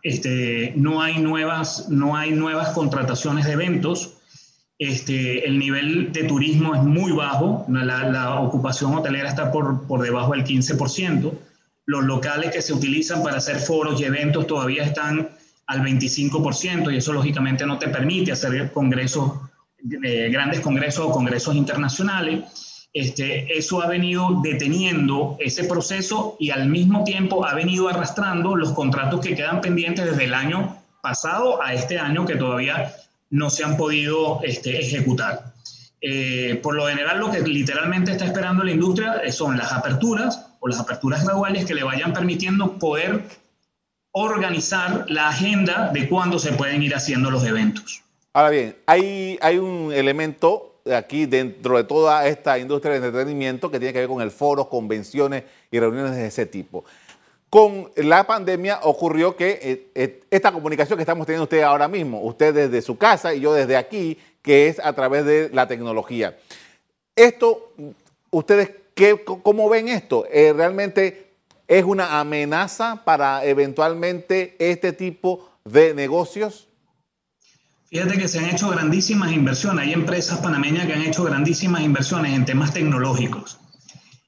este, 0.02 0.74
no, 0.76 1.00
hay 1.00 1.18
nuevas, 1.18 1.88
no 1.88 2.14
hay 2.14 2.30
nuevas 2.30 2.68
contrataciones 2.68 3.46
de 3.46 3.52
eventos, 3.52 4.18
este, 4.78 5.46
el 5.46 5.58
nivel 5.58 6.12
de 6.12 6.24
turismo 6.24 6.74
es 6.74 6.82
muy 6.82 7.12
bajo, 7.12 7.64
la, 7.70 8.10
la 8.10 8.38
ocupación 8.40 8.94
hotelera 8.94 9.30
está 9.30 9.50
por, 9.50 9.86
por 9.86 10.02
debajo 10.02 10.32
del 10.32 10.44
15%, 10.44 11.32
los 11.86 12.04
locales 12.04 12.52
que 12.52 12.60
se 12.60 12.74
utilizan 12.74 13.22
para 13.22 13.38
hacer 13.38 13.56
foros 13.56 13.98
y 13.98 14.04
eventos 14.04 14.46
todavía 14.46 14.84
están 14.84 15.30
al 15.66 15.80
25% 15.80 16.92
y 16.92 16.98
eso 16.98 17.14
lógicamente 17.14 17.64
no 17.64 17.78
te 17.78 17.88
permite 17.88 18.32
hacer 18.32 18.72
congresos, 18.72 19.32
eh, 20.04 20.28
grandes 20.30 20.60
congresos 20.60 21.06
o 21.06 21.10
congresos 21.10 21.54
internacionales. 21.54 22.73
Este, 22.94 23.58
eso 23.58 23.82
ha 23.82 23.88
venido 23.88 24.40
deteniendo 24.40 25.36
ese 25.40 25.64
proceso 25.64 26.36
y 26.38 26.50
al 26.50 26.68
mismo 26.68 27.02
tiempo 27.02 27.44
ha 27.44 27.52
venido 27.52 27.88
arrastrando 27.88 28.54
los 28.54 28.70
contratos 28.70 29.20
que 29.20 29.34
quedan 29.34 29.60
pendientes 29.60 30.04
desde 30.04 30.24
el 30.24 30.32
año 30.32 30.78
pasado 31.02 31.60
a 31.60 31.74
este 31.74 31.98
año 31.98 32.24
que 32.24 32.36
todavía 32.36 32.94
no 33.30 33.50
se 33.50 33.64
han 33.64 33.76
podido 33.76 34.40
este, 34.44 34.80
ejecutar. 34.80 35.52
Eh, 36.00 36.60
por 36.62 36.76
lo 36.76 36.86
general, 36.86 37.18
lo 37.18 37.32
que 37.32 37.40
literalmente 37.40 38.12
está 38.12 38.26
esperando 38.26 38.62
la 38.62 38.70
industria 38.70 39.20
son 39.32 39.58
las 39.58 39.72
aperturas 39.72 40.46
o 40.60 40.68
las 40.68 40.78
aperturas 40.78 41.24
graduales 41.24 41.64
que 41.64 41.74
le 41.74 41.82
vayan 41.82 42.12
permitiendo 42.12 42.78
poder 42.78 43.24
organizar 44.12 45.04
la 45.08 45.30
agenda 45.30 45.90
de 45.92 46.08
cuándo 46.08 46.38
se 46.38 46.52
pueden 46.52 46.80
ir 46.84 46.94
haciendo 46.94 47.28
los 47.32 47.44
eventos. 47.44 48.02
Ahora 48.32 48.50
bien, 48.50 48.76
hay, 48.86 49.36
hay 49.42 49.58
un 49.58 49.92
elemento 49.92 50.73
aquí 50.92 51.26
dentro 51.26 51.76
de 51.76 51.84
toda 51.84 52.26
esta 52.26 52.58
industria 52.58 52.98
de 52.98 53.06
entretenimiento 53.06 53.70
que 53.70 53.78
tiene 53.78 53.92
que 53.92 54.00
ver 54.00 54.08
con 54.08 54.20
el 54.20 54.30
foro, 54.30 54.68
convenciones 54.68 55.44
y 55.70 55.78
reuniones 55.78 56.16
de 56.16 56.26
ese 56.26 56.46
tipo. 56.46 56.84
Con 57.48 57.90
la 57.96 58.26
pandemia 58.26 58.80
ocurrió 58.82 59.36
que 59.36 59.60
eh, 59.62 59.86
eh, 59.94 60.20
esta 60.30 60.50
comunicación 60.52 60.96
que 60.96 61.02
estamos 61.02 61.24
teniendo 61.24 61.44
ustedes 61.44 61.64
ahora 61.64 61.86
mismo, 61.86 62.20
usted 62.22 62.52
desde 62.52 62.82
su 62.82 62.98
casa 62.98 63.32
y 63.32 63.40
yo 63.40 63.54
desde 63.54 63.76
aquí, 63.76 64.18
que 64.42 64.68
es 64.68 64.80
a 64.80 64.92
través 64.92 65.24
de 65.24 65.50
la 65.52 65.68
tecnología. 65.68 66.36
Esto, 67.14 67.72
¿ustedes 68.30 68.70
qué, 68.94 69.24
cómo 69.24 69.68
ven 69.68 69.88
esto? 69.88 70.26
Eh, 70.32 70.52
¿Realmente 70.52 71.28
es 71.68 71.84
una 71.84 72.18
amenaza 72.18 73.02
para 73.04 73.44
eventualmente 73.44 74.56
este 74.58 74.92
tipo 74.92 75.48
de 75.64 75.94
negocios? 75.94 76.68
Fíjate 77.94 78.18
que 78.18 78.26
se 78.26 78.40
han 78.40 78.46
hecho 78.46 78.70
grandísimas 78.70 79.30
inversiones. 79.30 79.86
Hay 79.86 79.92
empresas 79.92 80.40
panameñas 80.40 80.88
que 80.88 80.94
han 80.94 81.02
hecho 81.02 81.22
grandísimas 81.22 81.80
inversiones 81.82 82.34
en 82.34 82.44
temas 82.44 82.74
tecnológicos. 82.74 83.60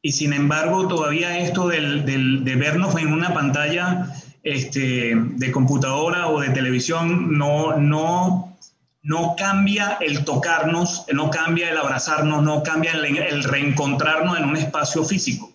Y 0.03 0.13
sin 0.13 0.33
embargo, 0.33 0.87
todavía 0.87 1.37
esto 1.41 1.67
de 1.67 2.57
vernos 2.57 2.97
en 2.97 3.13
una 3.13 3.35
pantalla 3.35 4.07
este, 4.45 5.15
de 5.17 5.51
computadora 5.51 6.29
o 6.29 6.39
de 6.39 6.51
televisión 6.51 7.37
no, 7.37 7.77
no, 7.77 8.57
no 9.03 9.35
cambia 9.37 9.99
el 10.01 10.25
tocarnos, 10.25 11.05
no 11.13 11.31
cambia 11.31 11.69
el 11.69 11.77
abrazarnos, 11.77 12.45
no 12.45 12.63
cambia 12.63 12.93
el, 12.93 13.43
reencontrarnos 13.43 14.39
en 14.39 14.45
un 14.45 14.57
espacio 14.57 15.03
físico 15.03 15.53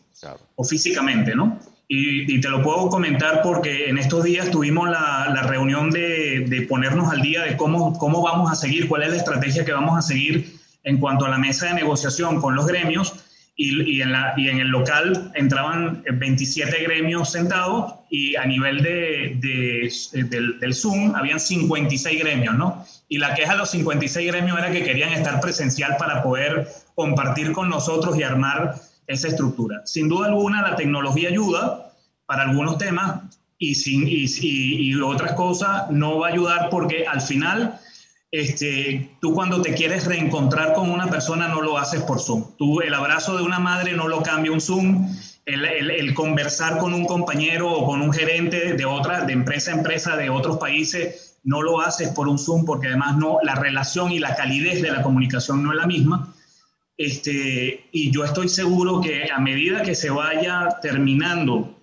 o 0.57 0.65
físicamente, 0.65 1.33
¿no? 1.33 1.57
Y, 1.93 2.39
te 2.39 2.47
lo 2.47 2.63
puedo 2.63 2.87
comentar 2.87 3.41
porque 3.41 3.89
en 3.89 3.97
estos 3.97 4.23
días 4.23 4.49
tuvimos 4.49 4.89
la, 4.89 5.29
la 5.35 5.41
reunión 5.41 5.91
de, 5.91 6.45
de, 6.47 6.61
ponernos 6.61 7.11
al 7.11 7.21
día 7.21 7.43
de 7.43 7.57
cómo, 7.57 7.99
cómo 7.99 8.21
vamos 8.21 8.49
a 8.49 8.55
seguir, 8.55 8.87
cuál 8.87 9.03
es 9.03 9.09
la 9.09 9.17
estrategia 9.17 9.65
que 9.65 9.73
vamos 9.73 9.97
a 9.97 10.01
seguir 10.01 10.55
en 10.85 10.99
cuanto 11.01 11.25
a 11.25 11.29
la 11.29 11.37
mesa 11.37 11.65
de 11.65 11.73
negociación 11.73 12.39
con 12.39 12.55
los 12.55 12.65
gremios. 12.65 13.25
Y, 13.57 13.97
y, 13.97 14.01
en, 14.01 14.13
la, 14.13 14.33
y 14.37 14.47
en 14.47 14.59
el 14.59 14.69
local 14.69 15.33
entraban 15.35 16.01
27 16.09 16.81
gremios 16.81 17.33
sentados 17.33 17.95
y 18.09 18.37
a 18.37 18.45
nivel 18.45 18.81
de, 18.81 19.35
de, 19.41 19.91
del, 20.29 20.59
del, 20.61 20.73
Zoom 20.73 21.13
habían 21.13 21.41
56 21.41 22.19
gremios, 22.21 22.55
¿no? 22.55 22.85
Y 23.09 23.17
la 23.17 23.35
queja 23.35 23.51
de 23.51 23.57
los 23.57 23.69
56 23.71 24.31
gremios 24.31 24.57
era 24.57 24.71
que 24.71 24.83
querían 24.83 25.11
estar 25.11 25.41
presencial 25.41 25.97
para 25.97 26.23
poder 26.23 26.69
compartir 26.95 27.51
con 27.51 27.69
nosotros 27.69 28.17
y 28.17 28.23
armar 28.23 28.75
esa 29.11 29.27
estructura. 29.27 29.81
Sin 29.85 30.07
duda 30.07 30.27
alguna, 30.27 30.61
la 30.61 30.75
tecnología 30.75 31.29
ayuda 31.29 31.93
para 32.25 32.43
algunos 32.43 32.77
temas 32.77 33.21
y, 33.57 33.75
sin, 33.75 34.07
y, 34.07 34.25
y, 34.41 34.95
otras 34.95 35.33
cosas 35.33 35.91
no 35.91 36.19
va 36.19 36.27
a 36.27 36.31
ayudar 36.31 36.69
porque 36.69 37.05
al 37.05 37.21
final, 37.21 37.79
este, 38.31 39.15
tú 39.21 39.33
cuando 39.33 39.61
te 39.61 39.73
quieres 39.73 40.05
reencontrar 40.05 40.73
con 40.73 40.89
una 40.89 41.07
persona 41.07 41.47
no 41.47 41.61
lo 41.61 41.77
haces 41.77 42.01
por 42.01 42.19
Zoom. 42.19 42.55
Tú 42.57 42.81
el 42.81 42.93
abrazo 42.93 43.37
de 43.37 43.43
una 43.43 43.59
madre 43.59 43.93
no 43.93 44.07
lo 44.07 44.23
cambia 44.23 44.51
un 44.51 44.61
Zoom. 44.61 45.07
El, 45.45 45.65
el, 45.65 45.91
el, 45.91 46.13
conversar 46.13 46.77
con 46.77 46.93
un 46.93 47.05
compañero 47.05 47.71
o 47.71 47.85
con 47.85 48.01
un 48.01 48.13
gerente 48.13 48.73
de 48.73 48.85
otra, 48.85 49.25
de 49.25 49.33
empresa 49.33 49.71
a 49.71 49.75
empresa 49.75 50.15
de 50.15 50.29
otros 50.29 50.57
países, 50.57 51.39
no 51.43 51.61
lo 51.61 51.81
haces 51.81 52.09
por 52.09 52.27
un 52.27 52.37
Zoom 52.37 52.65
porque 52.65 52.87
además 52.87 53.17
no, 53.17 53.37
la 53.43 53.55
relación 53.55 54.11
y 54.11 54.19
la 54.19 54.35
calidez 54.35 54.81
de 54.81 54.91
la 54.91 55.01
comunicación 55.01 55.63
no 55.63 55.71
es 55.71 55.77
la 55.77 55.87
misma. 55.87 56.33
Este, 57.03 57.87
y 57.91 58.11
yo 58.11 58.23
estoy 58.23 58.47
seguro 58.47 59.01
que 59.01 59.31
a 59.31 59.39
medida 59.39 59.81
que 59.81 59.95
se 59.95 60.11
vaya 60.11 60.77
terminando 60.83 61.75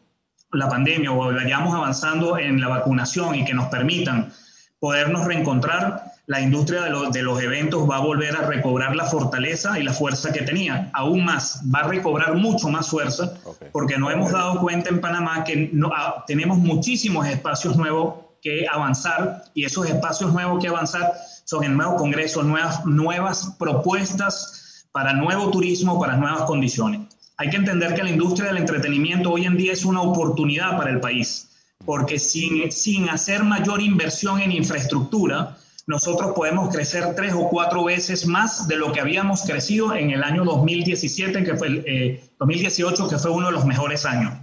la 0.52 0.68
pandemia 0.68 1.10
o 1.10 1.34
vayamos 1.34 1.74
avanzando 1.74 2.38
en 2.38 2.60
la 2.60 2.68
vacunación 2.68 3.34
y 3.34 3.44
que 3.44 3.52
nos 3.52 3.66
permitan 3.66 4.32
podernos 4.78 5.24
reencontrar, 5.24 6.04
la 6.26 6.40
industria 6.40 6.82
de, 6.82 6.90
los, 6.90 7.10
de 7.10 7.22
los 7.22 7.42
eventos 7.42 7.90
va 7.90 7.96
a 7.96 8.00
volver 8.00 8.36
a 8.36 8.42
recobrar 8.42 8.94
la 8.94 9.06
fortaleza 9.06 9.76
y 9.80 9.82
la 9.82 9.92
fuerza 9.92 10.32
que 10.32 10.42
tenía. 10.42 10.88
Aún 10.92 11.24
más, 11.24 11.64
va 11.74 11.80
a 11.80 11.88
recobrar 11.88 12.36
mucho 12.36 12.68
más 12.68 12.88
fuerza, 12.88 13.34
porque 13.72 13.98
nos 13.98 14.12
hemos 14.12 14.30
dado 14.30 14.60
cuenta 14.60 14.88
en 14.90 15.00
Panamá 15.00 15.42
que 15.42 15.68
no, 15.72 15.90
ah, 15.92 16.22
tenemos 16.28 16.58
muchísimos 16.58 17.26
espacios 17.26 17.76
nuevos 17.76 18.14
que 18.40 18.68
avanzar 18.70 19.42
y 19.52 19.64
esos 19.64 19.88
espacios 19.88 20.32
nuevos 20.32 20.62
que 20.62 20.68
avanzar 20.68 21.12
son 21.44 21.64
el 21.64 21.76
nuevo 21.76 21.96
congreso, 21.96 22.44
nuevas, 22.44 22.86
nuevas 22.86 23.56
propuestas 23.58 24.57
para 24.92 25.12
nuevo 25.12 25.50
turismo, 25.50 26.00
para 26.00 26.16
nuevas 26.16 26.42
condiciones. 26.42 27.00
Hay 27.36 27.50
que 27.50 27.56
entender 27.56 27.94
que 27.94 28.02
la 28.02 28.10
industria 28.10 28.48
del 28.48 28.58
entretenimiento 28.58 29.30
hoy 29.30 29.44
en 29.44 29.56
día 29.56 29.72
es 29.72 29.84
una 29.84 30.00
oportunidad 30.00 30.76
para 30.76 30.90
el 30.90 31.00
país, 31.00 31.50
porque 31.84 32.18
sin, 32.18 32.70
sin 32.72 33.08
hacer 33.08 33.44
mayor 33.44 33.80
inversión 33.80 34.40
en 34.40 34.52
infraestructura, 34.52 35.56
nosotros 35.86 36.32
podemos 36.34 36.74
crecer 36.74 37.14
tres 37.14 37.32
o 37.32 37.48
cuatro 37.48 37.84
veces 37.84 38.26
más 38.26 38.68
de 38.68 38.76
lo 38.76 38.92
que 38.92 39.00
habíamos 39.00 39.42
crecido 39.42 39.94
en 39.94 40.10
el 40.10 40.22
año 40.22 40.44
2017, 40.44 41.44
que 41.44 41.56
fue 41.56 41.68
el 41.68 42.20
2018, 42.38 43.06
eh, 43.06 43.08
que 43.08 43.18
fue 43.18 43.30
uno 43.30 43.46
de 43.46 43.52
los 43.52 43.64
mejores 43.64 44.04
años. 44.04 44.34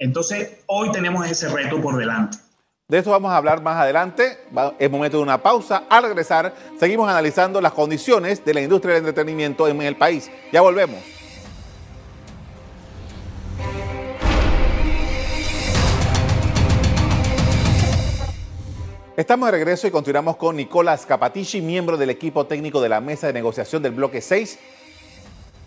Entonces, 0.00 0.64
hoy 0.66 0.90
tenemos 0.90 1.30
ese 1.30 1.48
reto 1.48 1.80
por 1.80 1.96
delante. 1.96 2.38
De 2.88 2.98
esto 2.98 3.10
vamos 3.10 3.32
a 3.32 3.36
hablar 3.36 3.62
más 3.62 3.76
adelante. 3.76 4.38
Es 4.78 4.90
momento 4.90 5.16
de 5.16 5.22
una 5.22 5.42
pausa. 5.42 5.84
Al 5.88 6.02
regresar, 6.02 6.52
seguimos 6.78 7.08
analizando 7.08 7.60
las 7.60 7.72
condiciones 7.72 8.44
de 8.44 8.52
la 8.52 8.60
industria 8.60 8.94
del 8.94 9.06
entretenimiento 9.06 9.66
en 9.68 9.80
el 9.82 9.96
país. 9.96 10.30
Ya 10.52 10.60
volvemos. 10.60 10.98
Estamos 19.16 19.46
de 19.46 19.52
regreso 19.52 19.86
y 19.86 19.90
continuamos 19.90 20.36
con 20.36 20.56
Nicolás 20.56 21.06
Capatici, 21.06 21.60
miembro 21.60 21.96
del 21.96 22.10
equipo 22.10 22.46
técnico 22.46 22.80
de 22.80 22.88
la 22.88 23.00
mesa 23.00 23.28
de 23.28 23.32
negociación 23.32 23.82
del 23.82 23.92
bloque 23.92 24.20
6, 24.20 24.58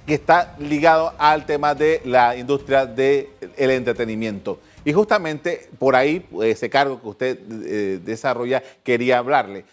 que 0.05 0.15
está 0.15 0.55
ligado 0.59 1.13
al 1.17 1.45
tema 1.45 1.73
de 1.73 2.01
la 2.05 2.35
industria 2.35 2.85
del 2.85 3.29
entretenimiento. 3.57 4.59
Y 4.85 4.93
justamente 4.93 5.67
por 5.79 5.95
ahí, 5.95 6.25
ese 6.43 6.69
cargo 6.69 7.01
que 7.01 7.07
usted 7.07 7.39
eh, 7.65 7.99
desarrolla, 8.05 8.63
quería 8.83 9.17
hablarle. 9.17 9.65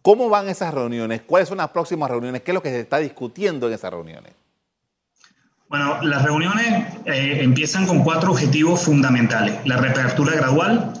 ¿Cómo 0.00 0.30
van 0.30 0.48
esas 0.48 0.72
reuniones? 0.72 1.20
¿Cuáles 1.26 1.50
son 1.50 1.58
las 1.58 1.68
próximas 1.68 2.10
reuniones? 2.10 2.40
¿Qué 2.40 2.52
es 2.52 2.54
lo 2.54 2.62
que 2.62 2.70
se 2.70 2.80
está 2.80 2.96
discutiendo 2.98 3.68
en 3.68 3.74
esas 3.74 3.90
reuniones? 3.90 4.32
Bueno, 5.68 6.02
las 6.02 6.22
reuniones 6.22 6.86
eh, 7.04 7.40
empiezan 7.42 7.86
con 7.86 8.02
cuatro 8.02 8.30
objetivos 8.30 8.80
fundamentales. 8.80 9.54
La 9.66 9.76
reapertura 9.76 10.34
gradual, 10.34 10.94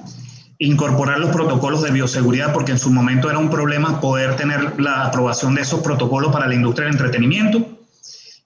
incorporar 0.58 1.18
los 1.18 1.30
protocolos 1.30 1.82
de 1.82 1.90
bioseguridad, 1.90 2.52
porque 2.52 2.72
en 2.72 2.78
su 2.78 2.90
momento 2.90 3.30
era 3.30 3.38
un 3.38 3.48
problema 3.48 3.98
poder 3.98 4.36
tener 4.36 4.78
la 4.78 5.06
aprobación 5.06 5.54
de 5.54 5.62
esos 5.62 5.80
protocolos 5.80 6.30
para 6.30 6.46
la 6.46 6.54
industria 6.54 6.84
del 6.84 6.96
entretenimiento, 6.96 7.77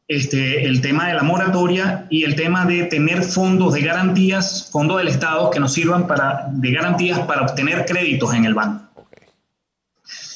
este, 0.09 0.67
el 0.67 0.81
tema 0.81 1.09
de 1.09 1.15
la 1.15 1.23
moratoria 1.23 2.07
y 2.11 2.25
el 2.25 2.35
tema 2.35 2.67
de 2.67 2.85
tener 2.85 3.23
fondos 3.23 3.75
de 3.75 3.83
garantías, 3.83 4.69
fondos 4.71 4.99
del 4.99 5.09
Estado 5.09 5.51
que 5.51 5.61
nos 5.61 5.73
sirvan 5.73 6.07
para, 6.07 6.49
de 6.51 6.73
garantías 6.73 7.19
para 7.21 7.43
obtener 7.43 7.85
créditos 7.87 8.35
en 8.35 8.45
el 8.45 8.55
banco. 8.55 9.07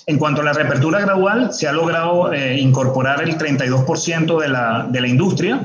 En 0.06 0.18
cuanto 0.18 0.40
a 0.40 0.44
la 0.44 0.52
reapertura 0.52 1.00
gradual, 1.00 1.52
se 1.52 1.66
ha 1.66 1.72
logrado 1.72 2.32
eh, 2.32 2.58
incorporar 2.58 3.22
el 3.22 3.36
32% 3.36 4.40
de 4.40 4.48
la, 4.48 4.86
de 4.88 5.00
la 5.00 5.08
industria, 5.08 5.60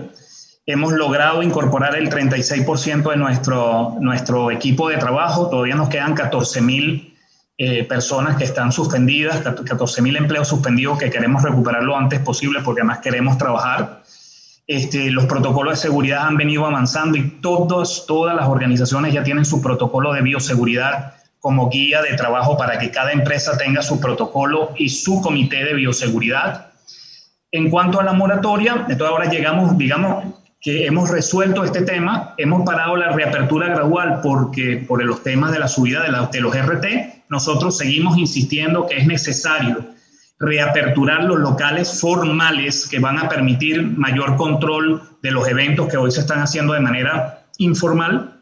Hemos 0.68 0.94
logrado 0.94 1.42
incorporar 1.42 1.96
el 1.96 2.10
36% 2.10 3.10
de 3.10 3.18
nuestro, 3.18 3.96
nuestro 4.00 4.52
equipo 4.52 4.90
de 4.90 4.98
trabajo. 4.98 5.50
Todavía 5.50 5.76
nos 5.76 5.90
quedan 5.90 6.14
14 6.14 6.62
mil 6.62 7.11
eh, 7.64 7.84
personas 7.84 8.38
que 8.38 8.44
están 8.44 8.72
suspendidas, 8.72 9.40
14 9.42 10.02
mil 10.02 10.16
empleos 10.16 10.48
suspendidos 10.48 10.98
que 10.98 11.12
queremos 11.12 11.44
recuperar 11.44 11.84
lo 11.84 11.96
antes 11.96 12.20
posible 12.22 12.62
porque 12.66 12.82
además 12.82 13.02
queremos 13.04 13.38
trabajar. 13.38 14.02
Este, 14.66 15.12
los 15.12 15.26
protocolos 15.26 15.74
de 15.74 15.78
seguridad 15.78 16.26
han 16.26 16.38
venido 16.38 16.66
avanzando 16.66 17.20
y 17.20 17.40
todos, 17.40 18.08
todas 18.08 18.36
las 18.36 18.48
organizaciones 18.48 19.14
ya 19.14 19.22
tienen 19.22 19.46
su 19.46 19.62
protocolo 19.62 20.12
de 20.12 20.24
bioseguridad 20.24 21.14
como 21.40 21.70
guía 21.70 22.02
de 22.02 22.18
trabajo 22.18 22.58
para 22.58 22.80
que 22.80 22.90
cada 22.90 23.12
empresa 23.12 23.56
tenga 23.60 23.84
su 23.84 24.00
protocolo 24.00 24.72
y 24.76 24.90
su 24.90 25.22
comité 25.22 25.64
de 25.64 25.76
bioseguridad. 25.76 26.72
En 27.52 27.70
cuanto 27.70 28.00
a 28.00 28.04
la 28.04 28.14
moratoria, 28.14 28.88
entonces 28.90 29.08
ahora 29.08 29.30
llegamos, 29.30 29.78
digamos, 29.78 30.34
que 30.60 30.88
hemos 30.88 31.12
resuelto 31.12 31.64
este 31.64 31.84
tema, 31.84 32.34
hemos 32.40 32.66
parado 32.66 32.96
la 32.96 33.12
reapertura 33.12 33.68
gradual 33.68 34.20
porque 34.24 34.84
por 34.88 35.04
los 35.04 35.22
temas 35.22 35.52
de 35.52 35.60
la 35.60 35.68
subida 35.68 36.02
de, 36.02 36.28
de 36.32 36.42
los 36.42 36.56
RT, 36.56 37.21
nosotros 37.32 37.78
seguimos 37.78 38.18
insistiendo 38.18 38.86
que 38.86 38.98
es 38.98 39.08
necesario 39.08 39.86
reaperturar 40.38 41.24
los 41.24 41.40
locales 41.40 42.02
formales 42.02 42.86
que 42.90 43.00
van 43.00 43.18
a 43.18 43.30
permitir 43.30 43.84
mayor 43.84 44.36
control 44.36 45.02
de 45.22 45.32
los 45.32 45.48
eventos 45.48 45.88
que 45.88 45.96
hoy 45.96 46.12
se 46.12 46.20
están 46.20 46.42
haciendo 46.42 46.74
de 46.74 46.82
manera 46.82 47.46
informal. 47.58 48.42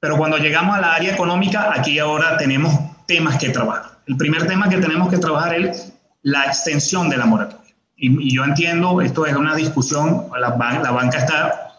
Pero 0.00 0.16
cuando 0.16 0.38
llegamos 0.38 0.74
a 0.74 0.80
la 0.80 0.94
área 0.94 1.12
económica, 1.12 1.74
aquí 1.74 1.98
ahora 1.98 2.38
tenemos 2.38 2.72
temas 3.06 3.36
que 3.36 3.50
trabajar. 3.50 3.98
El 4.06 4.16
primer 4.16 4.46
tema 4.46 4.70
que 4.70 4.78
tenemos 4.78 5.10
que 5.10 5.18
trabajar 5.18 5.54
es 5.54 5.92
la 6.22 6.44
extensión 6.44 7.10
de 7.10 7.18
la 7.18 7.26
moratoria. 7.26 7.74
Y, 7.98 8.34
yo 8.34 8.44
entiendo, 8.44 9.02
esto 9.02 9.26
es 9.26 9.36
una 9.36 9.54
discusión, 9.54 10.28
la, 10.40 10.56
la 10.56 10.90
banca 10.90 11.18
está 11.18 11.74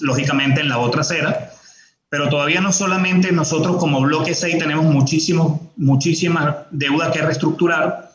lógicamente 0.00 0.60
en 0.60 0.68
la 0.68 0.78
otra 0.78 1.00
acera, 1.00 1.50
pero 2.10 2.28
todavía 2.28 2.60
no 2.60 2.72
solamente 2.72 3.30
nosotros 3.30 3.76
como 3.76 4.00
bloque 4.00 4.34
6 4.34 4.58
tenemos 4.58 4.84
muchísimos, 4.84 5.60
muchísimas 5.76 6.56
deudas 6.72 7.12
que 7.12 7.22
reestructurar, 7.22 8.10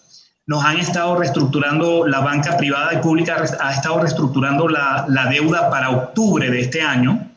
nos 0.48 0.64
han 0.64 0.78
estado 0.78 1.16
reestructurando, 1.18 2.06
la 2.06 2.20
banca 2.20 2.58
privada 2.58 2.94
y 2.94 2.98
pública 2.98 3.44
ha 3.60 3.74
estado 3.74 4.02
reestructurando 4.02 4.68
la, 4.68 5.06
la 5.08 5.28
deuda 5.28 5.72
para 5.72 5.90
octubre 5.90 6.52
de 6.52 6.60
este 6.60 6.82
año. 6.82 7.32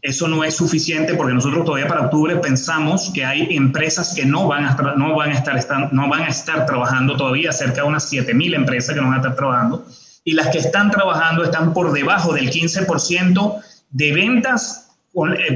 Eso 0.00 0.28
no 0.28 0.44
es 0.44 0.54
suficiente 0.54 1.14
porque 1.14 1.34
nosotros 1.34 1.64
todavía 1.64 1.88
para 1.88 2.02
octubre 2.02 2.36
pensamos 2.36 3.10
que 3.12 3.24
hay 3.24 3.54
empresas 3.56 4.14
que 4.14 4.24
no 4.24 4.46
van 4.46 4.64
a 4.64 4.76
no 4.96 5.14
van 5.16 5.30
a 5.30 5.34
estar, 5.34 5.92
no 5.92 6.08
van 6.08 6.22
a 6.22 6.28
estar 6.28 6.64
trabajando 6.64 7.16
todavía, 7.16 7.52
cerca 7.52 7.82
de 7.82 7.88
unas 7.88 8.10
7.000 8.10 8.54
empresas 8.54 8.94
que 8.94 9.00
no 9.00 9.08
van 9.08 9.14
a 9.14 9.22
estar 9.22 9.34
trabajando, 9.34 9.84
y 10.22 10.32
las 10.32 10.48
que 10.48 10.58
están 10.58 10.90
trabajando 10.90 11.42
están 11.42 11.72
por 11.72 11.92
debajo 11.92 12.32
del 12.34 12.50
15% 12.50 13.62
de 13.90 14.12
ventas 14.12 14.83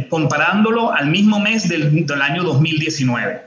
comparándolo 0.08 0.92
al 0.92 1.08
mismo 1.08 1.40
mes 1.40 1.68
del, 1.68 2.06
año 2.22 2.44
2019. 2.44 3.42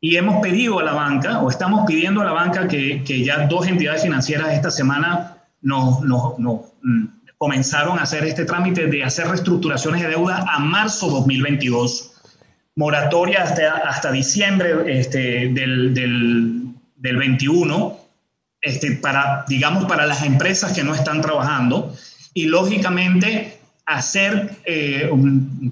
Y 0.00 0.16
hemos 0.16 0.40
pedido 0.40 0.80
a 0.80 0.82
la 0.82 0.92
banca, 0.92 1.40
o 1.40 1.50
estamos 1.50 1.84
pidiendo 1.86 2.22
a 2.22 2.24
la 2.24 2.32
banca 2.32 2.66
que, 2.68 3.24
ya 3.24 3.46
dos 3.46 3.66
entidades 3.66 4.02
financieras 4.02 4.52
esta 4.52 4.70
semana 4.70 5.36
nos, 5.60 6.00
mm, 6.00 7.04
comenzaron 7.38 7.98
a 7.98 8.02
hacer 8.02 8.24
este 8.24 8.44
trámite 8.44 8.86
de 8.86 9.04
hacer 9.04 9.26
reestructuraciones 9.28 10.02
de 10.02 10.08
deuda 10.08 10.44
a 10.48 10.58
marzo 10.58 11.08
2022, 11.08 12.12
moratoria 12.76 13.42
hasta, 13.42 14.12
diciembre 14.12 14.98
este, 14.98 15.48
del 15.48 16.74
21, 16.96 17.96
este, 18.60 18.92
para, 18.92 19.44
digamos, 19.48 19.84
para 19.86 20.06
las 20.06 20.22
empresas 20.22 20.72
que 20.72 20.84
no 20.84 20.94
están 20.94 21.20
trabajando 21.20 21.94
y 22.34 22.44
lógicamente 22.46 23.61
hacer 23.86 24.58
eh, 24.64 25.10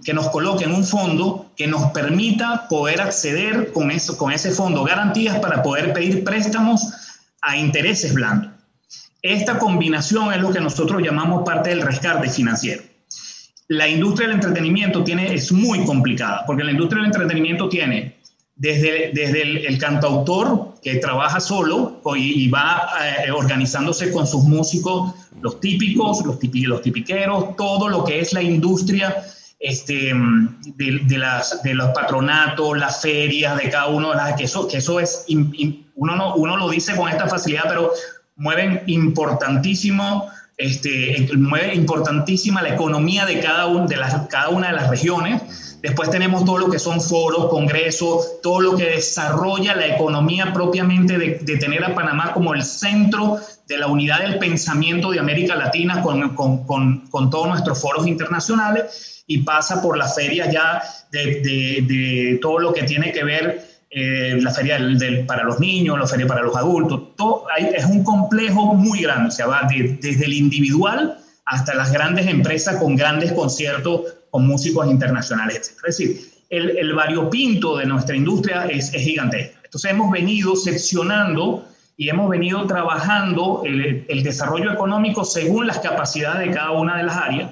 que 0.04 0.12
nos 0.12 0.28
coloquen 0.30 0.72
un 0.72 0.84
fondo 0.84 1.52
que 1.56 1.66
nos 1.66 1.92
permita 1.92 2.66
poder 2.68 3.00
acceder 3.00 3.72
con, 3.72 3.90
eso, 3.90 4.18
con 4.18 4.32
ese 4.32 4.50
fondo 4.50 4.84
garantías 4.84 5.38
para 5.38 5.62
poder 5.62 5.92
pedir 5.92 6.24
préstamos 6.24 6.92
a 7.40 7.56
intereses 7.56 8.12
blandos. 8.12 8.50
Esta 9.22 9.58
combinación 9.58 10.32
es 10.32 10.40
lo 10.40 10.52
que 10.52 10.60
nosotros 10.60 11.02
llamamos 11.02 11.44
parte 11.44 11.70
del 11.70 11.82
rescate 11.82 12.28
financiero. 12.30 12.82
La 13.68 13.86
industria 13.86 14.26
del 14.26 14.36
entretenimiento 14.36 15.04
tiene, 15.04 15.32
es 15.32 15.52
muy 15.52 15.84
complicada, 15.84 16.44
porque 16.46 16.64
la 16.64 16.72
industria 16.72 17.02
del 17.02 17.12
entretenimiento 17.12 17.68
tiene 17.68 18.19
desde, 18.60 19.10
desde 19.14 19.66
el, 19.66 19.78
cantautor 19.78 20.74
que 20.82 20.96
trabaja 20.96 21.40
solo 21.40 22.02
y, 22.14 22.46
va 22.50 22.90
eh, 23.02 23.30
organizándose 23.30 24.12
con 24.12 24.26
sus 24.26 24.44
músicos, 24.44 25.14
los 25.40 25.60
típicos, 25.60 26.22
los, 26.26 26.38
los 26.42 26.82
tipiqueros, 26.82 27.56
todo 27.56 27.88
lo 27.88 28.04
que 28.04 28.20
es 28.20 28.34
la 28.34 28.42
industria 28.42 29.16
este, 29.58 30.12
de, 30.76 31.18
las, 31.18 31.62
de 31.62 31.72
los 31.72 31.88
patronatos, 31.92 32.76
las 32.76 33.00
ferias, 33.00 33.56
de 33.56 33.70
cada 33.70 33.86
uno 33.86 34.10
de 34.10 34.16
las 34.16 34.34
que 34.34 34.44
eso, 34.44 34.68
que 34.68 34.76
eso 34.76 35.00
es, 35.00 35.24
uno, 35.28 36.16
no, 36.16 36.34
uno 36.34 36.56
lo 36.58 36.68
dice 36.68 36.94
con 36.94 37.08
esta 37.08 37.28
facilidad, 37.28 37.64
pero 37.66 37.92
mueven 38.36 38.82
importantísimo, 38.88 40.28
este, 40.58 41.30
mueve 41.34 41.74
importantísima 41.74 42.60
la 42.60 42.74
economía 42.74 43.24
de 43.24 43.40
cada, 43.40 43.86
de 43.86 43.96
las, 43.96 44.28
cada 44.28 44.50
una 44.50 44.66
de 44.66 44.74
las 44.74 44.90
regiones, 44.90 45.69
Después 45.82 46.10
tenemos 46.10 46.44
todo 46.44 46.58
lo 46.58 46.70
que 46.70 46.78
son 46.78 47.00
foros, 47.00 47.48
congresos, 47.48 48.40
todo 48.42 48.60
lo 48.60 48.76
que 48.76 48.84
desarrolla 48.84 49.74
la 49.74 49.86
economía 49.86 50.52
propiamente 50.52 51.16
de, 51.16 51.56
tener 51.56 51.82
a 51.84 51.94
Panamá 51.94 52.32
como 52.34 52.52
el 52.54 52.62
centro 52.62 53.38
de 53.66 53.78
la 53.78 53.86
unidad 53.86 54.20
del 54.20 54.38
pensamiento 54.38 55.10
de 55.10 55.20
América 55.20 55.56
Latina 55.56 56.02
con, 56.02 56.34
con, 56.34 56.64
con, 56.66 57.08
con 57.08 57.30
todos 57.30 57.48
nuestros 57.48 57.80
foros 57.80 58.06
internacionales 58.06 59.24
y 59.26 59.38
pasa 59.38 59.80
por 59.80 59.96
las 59.96 60.14
ferias 60.14 60.52
ya 60.52 60.82
de, 61.12 61.40
de, 61.40 62.38
todo 62.42 62.58
lo 62.58 62.72
que 62.74 62.82
tiene 62.82 63.12
que 63.12 63.24
ver 63.24 63.64
eh, 63.90 64.38
la 64.40 64.50
feria 64.50 64.78
del, 64.78 65.24
para 65.24 65.44
los 65.44 65.60
niños, 65.60 65.98
la 65.98 66.06
feria 66.06 66.26
para 66.26 66.42
los 66.42 66.54
adultos, 66.56 67.16
todo, 67.16 67.46
hay, 67.56 67.70
es 67.74 67.86
un 67.86 68.04
complejo 68.04 68.74
muy 68.74 69.02
grande, 69.02 69.28
o 69.28 69.30
sea, 69.30 69.46
va 69.46 69.62
de, 69.62 69.98
desde 70.00 70.26
el 70.26 70.34
individual 70.34 71.16
hasta 71.46 71.74
las 71.74 71.90
grandes 71.92 72.26
empresas 72.26 72.76
con 72.76 72.96
grandes 72.96 73.32
conciertos 73.32 74.02
con 74.30 74.46
músicos 74.46 74.86
internacionales, 74.86 75.56
etc. 75.56 75.84
Es 75.88 75.98
decir, 75.98 76.30
el, 76.50 76.70
el 76.78 76.94
variopinto 76.94 77.76
de 77.76 77.86
nuestra 77.86 78.16
industria 78.16 78.66
es, 78.66 78.92
es 78.94 79.02
gigantesco. 79.02 79.60
Entonces 79.64 79.90
hemos 79.92 80.10
venido 80.10 80.56
seccionando 80.56 81.64
y 82.00 82.08
hemos 82.08 82.30
venido 82.30 82.66
trabajando 82.66 83.62
el, 83.66 84.22
desarrollo 84.24 84.72
económico 84.72 85.22
según 85.22 85.66
las 85.66 85.80
capacidades 85.80 86.48
de 86.48 86.54
cada 86.54 86.70
una 86.70 86.96
de 86.96 87.02
las 87.04 87.14
áreas. 87.14 87.50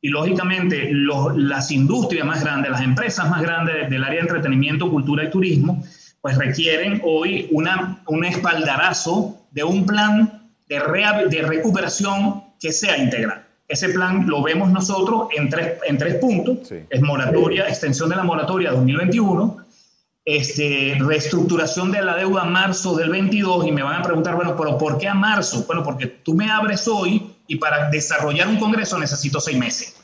Y 0.00 0.10
lógicamente 0.10 0.90
los, 0.92 1.36
las 1.36 1.72
industrias 1.72 2.24
más 2.24 2.42
grandes, 2.44 2.70
las 2.70 2.82
empresas 2.82 3.28
más 3.28 3.42
grandes 3.42 3.90
del 3.90 4.04
área 4.04 4.20
de 4.20 4.28
entretenimiento, 4.28 4.88
cultura 4.88 5.24
y 5.24 5.30
turismo, 5.30 5.84
pues 6.20 6.38
requieren 6.38 7.02
hoy 7.04 7.48
una, 7.50 8.00
un 8.06 8.24
espaldarazo 8.24 9.40
de 9.50 9.64
un 9.64 9.84
plan 9.84 10.48
de, 10.68 10.78
re, 10.78 11.26
de 11.28 11.42
recuperación 11.42 12.44
que 12.60 12.70
sea 12.70 12.96
integral. 12.96 13.44
Ese 13.70 13.90
plan 13.90 14.26
lo 14.26 14.42
vemos 14.42 14.68
nosotros 14.68 15.28
en 15.36 15.48
tres, 15.48 15.78
en 15.86 15.96
tres 15.96 16.16
puntos. 16.16 16.66
Sí. 16.68 16.74
Es 16.90 17.00
moratoria, 17.00 17.68
extensión 17.68 18.10
de 18.10 18.16
la 18.16 18.24
moratoria 18.24 18.72
2021, 18.72 19.64
este, 20.24 20.96
reestructuración 20.98 21.92
de 21.92 22.02
la 22.02 22.16
deuda 22.16 22.42
a 22.42 22.46
marzo 22.46 22.96
del 22.96 23.10
22 23.10 23.68
y 23.68 23.70
me 23.70 23.84
van 23.84 24.00
a 24.00 24.02
preguntar, 24.02 24.34
bueno, 24.34 24.56
pero 24.56 24.76
¿por 24.76 24.98
qué 24.98 25.06
a 25.06 25.14
marzo? 25.14 25.64
Bueno, 25.68 25.84
porque 25.84 26.08
tú 26.08 26.34
me 26.34 26.50
abres 26.50 26.88
hoy 26.88 27.32
y 27.46 27.56
para 27.56 27.88
desarrollar 27.90 28.48
un 28.48 28.58
congreso 28.58 28.98
necesito 28.98 29.40
seis 29.40 29.56
meses. 29.56 29.94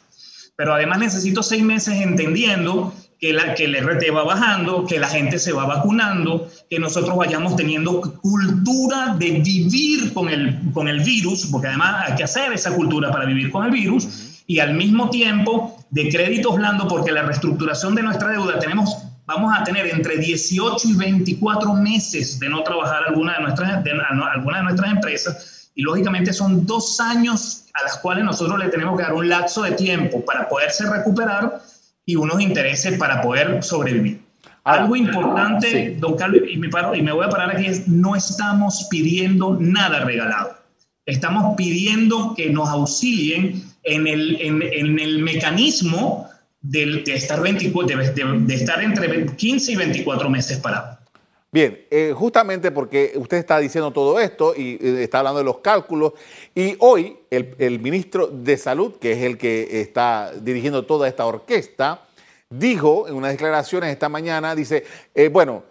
Pero 0.55 0.73
además 0.73 1.01
necesito 1.01 1.43
seis 1.43 1.65
meses 1.65 2.01
entendiendo 2.01 2.95
que, 3.21 3.33
la, 3.33 3.55
que 3.55 3.65
el 3.65 3.77
RT 3.77 4.15
va 4.15 4.25
bajando, 4.25 4.87
que 4.87 4.99
la 4.99 5.09
gente 5.09 5.39
se 5.39 5.53
va 5.53 5.67
vacunando, 5.67 6.49
que 6.69 6.79
nosotros 6.79 7.17
vayamos 7.17 7.57
teniendo 7.57 8.01
cultura 8.01 9.17
de 9.19 9.41
vivir 9.41 10.13
con 10.13 10.29
el, 10.29 10.59
con 10.73 10.89
el 10.89 11.01
virus, 11.01 11.47
porque 11.47 11.69
además 11.69 12.09
hay 12.09 12.17
que 12.17 12.25
hacer 12.25 12.53
esa 12.53 12.75
cultura 12.75 13.11
para 13.11 13.25
vivir 13.25 13.51
con 13.51 13.65
el 13.65 13.71
virus, 13.71 14.43
y 14.47 14.61
al 14.61 14.75
mismo 14.75 15.11
tiempo 15.11 15.77
de 15.91 16.09
créditos 16.09 16.57
blandos, 16.57 16.87
porque 16.89 17.11
la 17.11 17.23
reestructuración 17.23 17.95
de 17.95 18.03
nuestra 18.03 18.31
deuda 18.31 18.59
tenemos 18.59 18.97
vamos 19.27 19.53
a 19.59 19.65
tener 19.65 19.89
entre 19.89 20.19
18 20.19 20.89
y 20.89 20.95
24 20.95 21.75
meses 21.75 22.39
de 22.39 22.49
no 22.49 22.63
trabajar 22.63 23.03
alguna 23.09 23.35
de 23.35 23.43
nuestras, 23.43 23.85
de, 23.85 23.91
alguna 24.33 24.59
de 24.59 24.63
nuestras 24.63 24.93
empresas 24.93 25.71
y 25.75 25.83
lógicamente 25.83 26.33
son 26.33 26.65
dos 26.65 26.99
años 27.01 27.65
a 27.75 27.83
las 27.83 27.99
cuales 27.99 28.25
nosotros 28.25 28.59
le 28.59 28.69
tenemos 28.69 28.97
que 28.97 29.03
dar 29.03 29.13
un 29.13 29.29
lapso 29.29 29.63
de 29.63 29.73
tiempo 29.73 30.25
para 30.25 30.49
poderse 30.49 30.89
recuperar 30.89 31.61
y 32.07 32.17
unos 32.17 32.41
intereses 32.41 32.97
para 32.99 33.21
poder 33.21 33.63
sobrevivir. 33.63 34.21
Ahora, 34.65 34.83
Algo 34.83 34.97
importante, 34.97 35.71
sí. 35.71 36.01
don 36.01 36.17
Carlos, 36.17 36.43
y 36.49 36.57
me, 36.57 36.69
paro, 36.69 36.95
y 36.95 37.03
me 37.03 37.13
voy 37.13 37.27
a 37.27 37.29
parar 37.29 37.55
aquí, 37.55 37.67
es 37.67 37.87
no 37.89 38.17
estamos 38.17 38.87
pidiendo 38.91 39.57
nada 39.61 40.05
regalado. 40.05 40.57
Estamos 41.05 41.55
pidiendo 41.57 42.35
que 42.35 42.51
nos 42.51 42.69
auxilien 42.69 43.63
en 43.85 44.07
el, 44.07 44.41
en, 44.41 44.63
en 44.63 44.99
el 44.99 45.23
mecanismo 45.23 46.29
de, 46.63 47.03
de 47.05 47.15
estar 47.15 47.41
24, 47.41 47.97
de, 47.97 48.13
de, 48.13 48.41
de, 48.41 48.55
estar 48.55 48.83
entre 48.83 49.27
15 49.27 49.73
y 49.73 49.77
24 49.77 50.31
meses 50.31 50.59
parado. 50.59 50.96
Bien, 51.53 51.87
eh, 51.91 52.13
justamente 52.15 52.71
porque 52.71 53.13
usted 53.17 53.39
está 53.39 53.59
diciendo 53.59 53.93
todo 53.93 54.19
esto 54.19 54.53
y 54.55 54.79
eh, 54.81 55.05
está 55.05 55.21
hablando 55.21 55.39
de 55.39 55.45
los 55.45 55.59
cálculos, 55.59 56.13
y 56.55 56.77
hoy 56.81 57.19
el, 57.31 57.81
ministro 57.81 58.27
de 58.27 58.59
Salud, 58.59 58.97
que 58.99 59.13
es 59.13 59.23
el 59.23 59.39
que 59.39 59.81
está 59.81 60.33
dirigiendo 60.39 60.85
toda 60.85 61.09
esta 61.09 61.25
orquesta, 61.25 62.03
dijo 62.51 63.09
en 63.09 63.15
unas 63.15 63.31
declaraciones 63.31 63.91
esta 63.91 64.09
mañana, 64.09 64.55
dice, 64.55 64.85
eh, 65.15 65.29
bueno, 65.29 65.63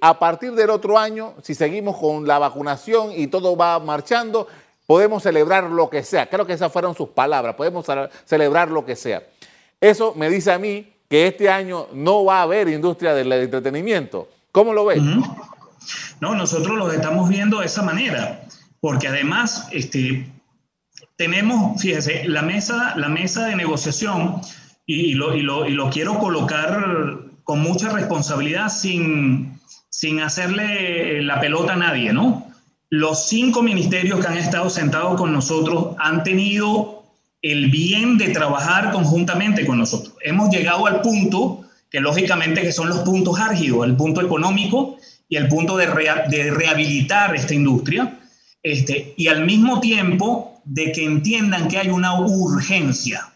a 0.00 0.18
partir 0.18 0.52
del 0.52 0.70
otro 0.70 0.98
año, 0.98 1.34
si 1.42 1.54
seguimos 1.54 1.96
con 1.96 2.26
la 2.26 2.38
vacunación 2.38 3.12
y 3.14 3.26
todo 3.28 3.56
va 3.56 3.78
marchando, 3.78 4.48
podemos 4.86 5.22
celebrar 5.22 5.64
lo 5.64 5.88
que 5.88 6.02
sea. 6.02 6.28
Creo 6.28 6.46
que 6.46 6.52
esas 6.52 6.72
fueron 6.72 6.94
sus 6.94 7.10
palabras, 7.10 7.54
podemos 7.54 7.86
celebrar 8.26 8.70
lo 8.70 8.84
que 8.84 8.96
sea. 8.96 9.22
Eso 9.80 10.14
me 10.14 10.28
dice 10.28 10.52
a 10.52 10.58
mí 10.58 10.92
que 11.08 11.26
este 11.26 11.48
año 11.48 11.86
no 11.92 12.24
va 12.24 12.40
a 12.40 12.42
haber 12.42 12.68
industria 12.68 13.14
del 13.14 13.32
entretenimiento. 13.32 14.28
¿Cómo 14.54 14.72
lo 14.72 14.84
ves? 14.84 15.02
No, 16.20 16.36
nosotros 16.36 16.78
lo 16.78 16.92
estamos 16.92 17.28
viendo 17.28 17.58
de 17.58 17.66
esa 17.66 17.82
manera, 17.82 18.46
porque 18.80 19.08
además 19.08 19.66
este, 19.72 20.30
tenemos, 21.16 21.82
fíjese, 21.82 22.28
la 22.28 22.42
mesa, 22.42 22.94
la 22.96 23.08
mesa 23.08 23.46
de 23.46 23.56
negociación, 23.56 24.40
y, 24.86 25.06
y, 25.06 25.14
lo, 25.14 25.34
y, 25.34 25.42
lo, 25.42 25.66
y 25.66 25.72
lo 25.72 25.90
quiero 25.90 26.20
colocar 26.20 27.18
con 27.42 27.62
mucha 27.62 27.88
responsabilidad 27.88 28.68
sin, 28.68 29.58
sin 29.88 30.20
hacerle 30.20 31.20
la 31.22 31.40
pelota 31.40 31.72
a 31.72 31.76
nadie, 31.76 32.12
¿no? 32.12 32.46
Los 32.90 33.26
cinco 33.26 33.60
ministerios 33.60 34.20
que 34.20 34.28
han 34.28 34.38
estado 34.38 34.70
sentados 34.70 35.20
con 35.20 35.32
nosotros 35.32 35.96
han 35.98 36.22
tenido 36.22 37.02
el 37.42 37.72
bien 37.72 38.18
de 38.18 38.28
trabajar 38.28 38.92
conjuntamente 38.92 39.66
con 39.66 39.78
nosotros. 39.78 40.14
Hemos 40.22 40.50
llegado 40.50 40.86
al 40.86 41.00
punto 41.00 41.63
que 41.94 42.00
lógicamente 42.00 42.60
que 42.62 42.72
son 42.72 42.88
los 42.88 42.98
puntos 42.98 43.38
álgidos, 43.38 43.86
el 43.86 43.94
punto 43.94 44.20
económico 44.20 44.96
y 45.28 45.36
el 45.36 45.46
punto 45.46 45.76
de, 45.76 45.86
rea, 45.86 46.26
de 46.28 46.50
rehabilitar 46.50 47.36
esta 47.36 47.54
industria, 47.54 48.18
este, 48.64 49.14
y 49.16 49.28
al 49.28 49.46
mismo 49.46 49.78
tiempo 49.78 50.60
de 50.64 50.90
que 50.90 51.04
entiendan 51.04 51.68
que 51.68 51.78
hay 51.78 51.90
una 51.90 52.18
urgencia, 52.18 53.32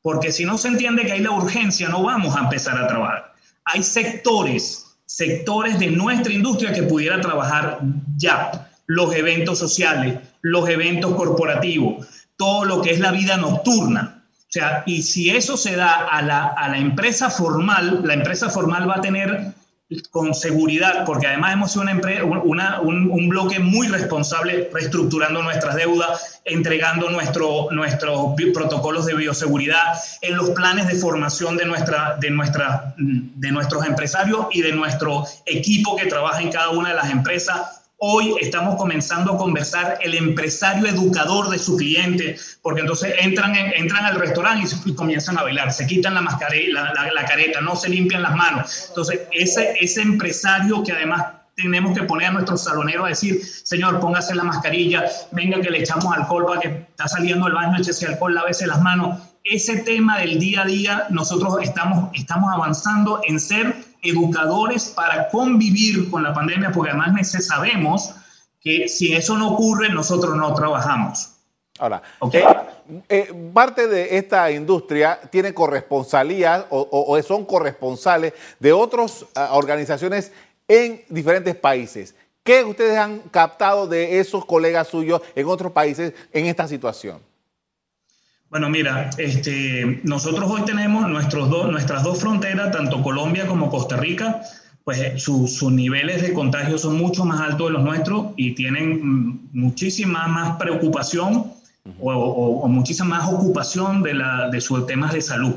porque 0.00 0.30
si 0.30 0.44
no 0.44 0.58
se 0.58 0.68
entiende 0.68 1.06
que 1.06 1.10
hay 1.10 1.22
la 1.22 1.32
urgencia, 1.32 1.88
no 1.88 2.04
vamos 2.04 2.36
a 2.36 2.42
empezar 2.42 2.78
a 2.78 2.86
trabajar. 2.86 3.34
Hay 3.64 3.82
sectores, 3.82 4.94
sectores 5.04 5.80
de 5.80 5.88
nuestra 5.88 6.32
industria 6.32 6.72
que 6.72 6.84
pudiera 6.84 7.20
trabajar 7.20 7.80
ya, 8.16 8.70
los 8.86 9.12
eventos 9.12 9.58
sociales, 9.58 10.20
los 10.42 10.68
eventos 10.68 11.16
corporativos, 11.16 12.06
todo 12.36 12.64
lo 12.64 12.80
que 12.80 12.92
es 12.92 13.00
la 13.00 13.10
vida 13.10 13.36
nocturna. 13.38 14.17
O 14.48 14.50
sea, 14.50 14.82
y 14.86 15.02
si 15.02 15.28
eso 15.28 15.58
se 15.58 15.76
da 15.76 16.06
a 16.06 16.22
la, 16.22 16.46
a 16.46 16.70
la 16.70 16.78
empresa 16.78 17.28
formal, 17.28 18.00
la 18.04 18.14
empresa 18.14 18.48
formal 18.48 18.88
va 18.88 18.96
a 18.96 19.00
tener 19.02 19.52
con 20.10 20.34
seguridad, 20.34 21.04
porque 21.06 21.26
además 21.26 21.54
hemos 21.54 21.72
sido 21.72 21.82
una, 21.82 22.42
una, 22.42 22.80
un, 22.80 23.28
bloque 23.28 23.58
muy 23.58 23.88
responsable 23.88 24.68
reestructurando 24.72 25.42
nuestras 25.42 25.76
deudas, 25.76 26.42
entregando 26.44 27.10
nuestro, 27.10 27.68
nuestros 27.70 28.34
protocolos 28.52 29.06
de 29.06 29.14
bioseguridad, 29.14 29.98
en 30.20 30.36
los 30.36 30.50
planes 30.50 30.88
de 30.88 30.94
formación 30.94 31.56
de, 31.56 31.64
nuestra, 31.64 32.16
de, 32.20 32.30
nuestra, 32.30 32.94
de 32.98 33.50
nuestros 33.50 33.86
empresarios 33.86 34.46
y 34.52 34.60
de 34.60 34.72
nuestro 34.72 35.24
equipo 35.46 35.96
que 35.96 36.06
trabaja 36.06 36.42
en 36.42 36.52
cada 36.52 36.68
una 36.70 36.90
de 36.90 36.94
las 36.94 37.10
empresas 37.10 37.77
Hoy 38.00 38.36
estamos 38.40 38.76
comenzando 38.76 39.32
a 39.32 39.36
conversar 39.36 39.98
el 40.00 40.14
empresario 40.14 40.86
educador 40.86 41.50
de 41.50 41.58
su 41.58 41.76
cliente, 41.76 42.36
porque 42.62 42.82
entonces 42.82 43.12
entran, 43.18 43.56
en, 43.56 43.72
entran 43.74 44.04
al 44.04 44.20
restaurante 44.20 44.68
y, 44.86 44.94
comienzan 44.94 45.36
a 45.36 45.42
bailar, 45.42 45.72
se 45.72 45.84
quitan 45.84 46.14
la, 46.14 46.20
mascarilla, 46.20 46.92
la, 47.12 47.24
careta, 47.24 47.60
no 47.60 47.74
se 47.74 47.88
limpian 47.88 48.22
las 48.22 48.36
manos. 48.36 48.86
Entonces, 48.90 49.22
ese, 49.32 49.74
ese 49.80 50.02
empresario 50.02 50.84
que 50.84 50.92
además 50.92 51.24
tenemos 51.56 51.98
que 51.98 52.04
poner 52.04 52.28
a 52.28 52.30
nuestro 52.34 52.56
salonero 52.56 53.04
a 53.04 53.08
decir, 53.08 53.44
señor, 53.44 53.98
póngase 53.98 54.32
la 54.36 54.44
mascarilla, 54.44 55.04
venga 55.32 55.60
que 55.60 55.68
le 55.68 55.80
echamos 55.80 56.06
alcohol 56.16 56.46
para 56.46 56.60
que 56.60 56.68
está 56.68 57.08
saliendo 57.08 57.46
del 57.46 57.54
baño, 57.54 57.78
échese 57.78 58.06
alcohol, 58.06 58.32
lávese 58.32 58.68
las 58.68 58.80
manos. 58.80 59.18
Ese 59.42 59.78
tema 59.78 60.18
del 60.18 60.38
día 60.38 60.62
a 60.62 60.66
día, 60.66 61.06
nosotros 61.10 61.58
estamos, 61.62 62.10
estamos 62.14 62.54
avanzando 62.54 63.20
en 63.26 63.40
ser 63.40 63.87
educadores 64.02 64.86
para 64.86 65.28
convivir 65.28 66.10
con 66.10 66.22
la 66.22 66.32
pandemia, 66.32 66.70
porque 66.72 66.90
además 66.90 67.30
sabemos 67.44 68.14
que 68.60 68.88
si 68.88 69.14
eso 69.14 69.36
no 69.36 69.52
ocurre, 69.52 69.88
nosotros 69.90 70.36
no 70.36 70.52
trabajamos. 70.54 71.34
Ahora, 71.78 72.02
okay. 72.18 72.42
eh, 72.42 73.04
eh, 73.08 73.50
parte 73.54 73.86
de 73.86 74.18
esta 74.18 74.50
industria 74.50 75.20
tiene 75.30 75.54
corresponsalía 75.54 76.66
o, 76.70 76.80
o, 76.80 77.16
o 77.16 77.22
son 77.22 77.44
corresponsales 77.44 78.32
de 78.58 78.72
otras 78.72 79.22
uh, 79.22 79.26
organizaciones 79.52 80.32
en 80.66 81.04
diferentes 81.08 81.54
países. 81.54 82.16
¿Qué 82.42 82.64
ustedes 82.64 82.98
han 82.98 83.20
captado 83.30 83.86
de 83.86 84.18
esos 84.18 84.44
colegas 84.44 84.88
suyos 84.88 85.20
en 85.34 85.46
otros 85.46 85.70
países 85.70 86.14
en 86.32 86.46
esta 86.46 86.66
situación? 86.66 87.27
Bueno, 88.50 88.70
mira, 88.70 89.10
este, 89.18 90.00
nosotros 90.04 90.50
hoy 90.50 90.62
tenemos 90.62 91.06
nuestros 91.08 91.50
do, 91.50 91.66
nuestras 91.70 92.02
dos 92.02 92.18
fronteras, 92.20 92.70
tanto 92.72 93.02
Colombia 93.02 93.46
como 93.46 93.70
Costa 93.70 93.96
Rica, 93.96 94.40
pues 94.84 95.22
sus 95.22 95.54
su 95.56 95.70
niveles 95.70 96.22
de 96.22 96.32
contagio 96.32 96.78
son 96.78 96.96
mucho 96.96 97.26
más 97.26 97.42
altos 97.42 97.66
de 97.66 97.72
los 97.74 97.84
nuestros 97.84 98.28
y 98.36 98.54
tienen 98.54 99.50
muchísima 99.52 100.26
más 100.28 100.56
preocupación 100.56 101.52
o, 102.00 102.12
o, 102.12 102.60
o, 102.60 102.68
muchísima 102.68 103.18
más 103.18 103.32
ocupación 103.32 104.02
de, 104.02 104.14
la, 104.14 104.48
de 104.48 104.60
sus 104.62 104.86
temas 104.86 105.12
de 105.12 105.20
salud. 105.20 105.54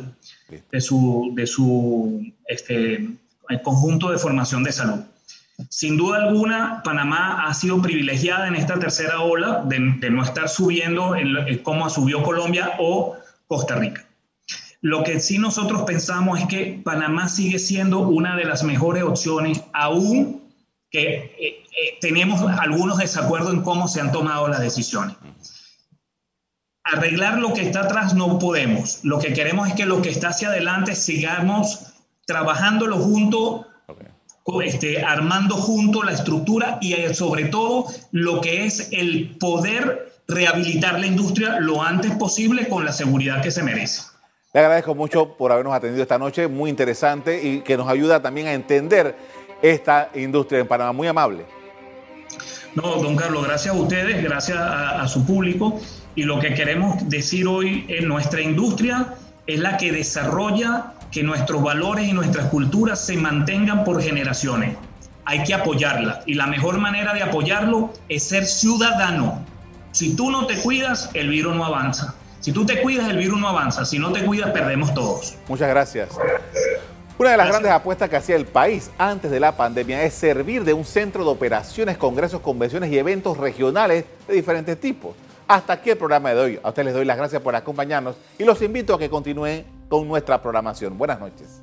de 0.71 0.81
su, 0.81 1.31
de 1.33 1.47
su 1.47 2.33
este, 2.47 3.07
conjunto 3.63 4.11
de 4.11 4.17
formación 4.17 4.63
de 4.63 4.71
salud. 4.73 4.99
Sin 5.69 5.97
duda 5.97 6.17
alguna, 6.17 6.81
Panamá 6.83 7.45
ha 7.45 7.53
sido 7.53 7.81
privilegiada 7.81 8.47
en 8.47 8.55
esta 8.55 8.79
tercera 8.79 9.21
ola 9.21 9.63
de, 9.65 9.79
no 9.79 10.23
estar 10.23 10.49
subiendo 10.49 11.15
en, 11.15 11.57
como 11.59 11.89
subió 11.89 12.23
Colombia 12.23 12.73
o 12.79 13.15
Costa 13.47 13.75
Rica. 13.75 14.05
Lo 14.81 15.03
que 15.03 15.19
sí 15.19 15.37
nosotros 15.37 15.83
pensamos 15.83 16.39
es 16.39 16.47
que 16.47 16.81
Panamá 16.83 17.27
sigue 17.29 17.59
siendo 17.59 17.99
una 17.99 18.35
de 18.35 18.45
las 18.45 18.63
mejores 18.63 19.03
opciones, 19.03 19.61
aún 19.73 20.41
que 20.89 21.15
eh, 21.15 21.33
eh, 21.39 21.97
tenemos 22.01 22.41
algunos 22.59 22.97
desacuerdos 22.97 23.53
en 23.53 23.61
cómo 23.61 23.87
se 23.87 24.01
han 24.01 24.11
tomado 24.11 24.47
las 24.47 24.59
decisiones. 24.59 25.15
Arreglar 26.83 27.37
lo 27.37 27.53
que 27.53 27.61
está 27.61 27.81
atrás 27.81 28.13
no 28.15 28.39
podemos. 28.39 28.99
Lo 29.03 29.19
que 29.19 29.33
queremos 29.33 29.69
es 29.69 29.75
que 29.75 29.85
lo 29.85 30.01
que 30.01 30.09
está 30.09 30.29
hacia 30.29 30.49
adelante 30.49 30.95
sigamos 30.95 31.93
trabajándolo 32.25 32.97
junto 32.97 33.67
este, 34.61 35.03
armando 35.03 35.55
junto 35.55 36.03
la 36.03 36.13
estructura 36.13 36.79
y 36.81 36.93
eh, 36.93 37.13
sobre 37.13 37.45
todo 37.45 37.85
lo 38.11 38.41
que 38.41 38.65
es 38.65 38.89
el 38.91 39.37
poder 39.39 40.11
rehabilitar 40.27 40.99
la 40.99 41.05
industria 41.05 41.59
lo 41.59 41.83
antes 41.83 42.11
posible 42.15 42.67
con 42.67 42.85
la 42.85 42.91
seguridad 42.91 43.41
que 43.41 43.51
se 43.51 43.61
merece. 43.63 44.03
Le 44.53 44.59
agradezco 44.59 44.95
mucho 44.95 45.37
por 45.37 45.51
habernos 45.51 45.73
atendido 45.73 46.01
esta 46.01 46.17
noche, 46.17 46.47
muy 46.47 46.69
interesante 46.69 47.41
y 47.41 47.61
que 47.61 47.77
nos 47.77 47.87
ayuda 47.87 48.21
también 48.21 48.47
a 48.47 48.53
entender 48.53 49.15
esta 49.61 50.09
industria 50.15 50.59
en 50.59 50.67
Panamá. 50.67 50.91
Muy 50.91 51.07
amable. 51.07 51.45
No, 52.75 52.97
don 52.97 53.15
Carlos, 53.15 53.45
gracias 53.45 53.75
a 53.75 53.77
ustedes, 53.77 54.23
gracias 54.23 54.57
a, 54.57 55.01
a 55.01 55.07
su 55.07 55.25
público. 55.25 55.79
Y 56.15 56.23
lo 56.23 56.39
que 56.39 56.53
queremos 56.53 57.07
decir 57.07 57.47
hoy 57.47 57.85
en 57.87 58.07
nuestra 58.07 58.41
industria 58.41 59.15
es 59.47 59.59
la 59.59 59.77
que 59.77 59.91
desarrolla 59.91 60.93
que 61.11 61.23
nuestros 61.23 61.61
valores 61.61 62.07
y 62.07 62.13
nuestras 62.13 62.47
culturas 62.47 62.99
se 62.99 63.17
mantengan 63.17 63.83
por 63.83 64.01
generaciones. 64.01 64.75
Hay 65.25 65.43
que 65.43 65.53
apoyarla 65.53 66.23
y 66.25 66.33
la 66.33 66.47
mejor 66.47 66.77
manera 66.77 67.13
de 67.13 67.21
apoyarlo 67.21 67.93
es 68.09 68.23
ser 68.23 68.45
ciudadano. 68.45 69.45
Si 69.91 70.15
tú 70.15 70.31
no 70.31 70.47
te 70.47 70.57
cuidas, 70.57 71.09
el 71.13 71.29
virus 71.29 71.55
no 71.55 71.65
avanza. 71.65 72.15
Si 72.39 72.51
tú 72.51 72.65
te 72.65 72.81
cuidas, 72.81 73.09
el 73.09 73.17
virus 73.17 73.39
no 73.39 73.49
avanza. 73.49 73.85
Si 73.85 73.99
no 73.99 74.11
te 74.11 74.25
cuidas, 74.25 74.51
perdemos 74.51 74.93
todos. 74.93 75.35
Muchas 75.47 75.69
gracias. 75.69 76.09
Una 77.19 77.31
de 77.31 77.37
las 77.37 77.49
grandes 77.49 77.71
apuestas 77.71 78.09
que 78.09 78.15
hacía 78.15 78.35
el 78.35 78.45
país 78.45 78.89
antes 78.97 79.29
de 79.29 79.39
la 79.39 79.55
pandemia 79.55 80.01
es 80.03 80.15
servir 80.15 80.63
de 80.63 80.73
un 80.73 80.85
centro 80.85 81.23
de 81.23 81.29
operaciones, 81.29 81.97
congresos, 81.97 82.41
convenciones 82.41 82.91
y 82.91 82.97
eventos 82.97 83.37
regionales 83.37 84.05
de 84.27 84.33
diferentes 84.33 84.79
tipos. 84.79 85.15
Hasta 85.47 85.73
aquí 85.73 85.91
el 85.91 85.97
programa 85.97 86.33
de 86.33 86.39
hoy. 86.39 86.59
A 86.63 86.69
ustedes 86.69 86.87
les 86.87 86.95
doy 86.95 87.05
las 87.05 87.17
gracias 87.17 87.41
por 87.41 87.55
acompañarnos 87.55 88.15
y 88.39 88.43
los 88.43 88.59
invito 88.63 88.95
a 88.95 88.99
que 88.99 89.09
continúen 89.09 89.80
con 89.91 90.07
nuestra 90.07 90.41
programación. 90.41 90.97
Buenas 90.97 91.19
noches. 91.19 91.61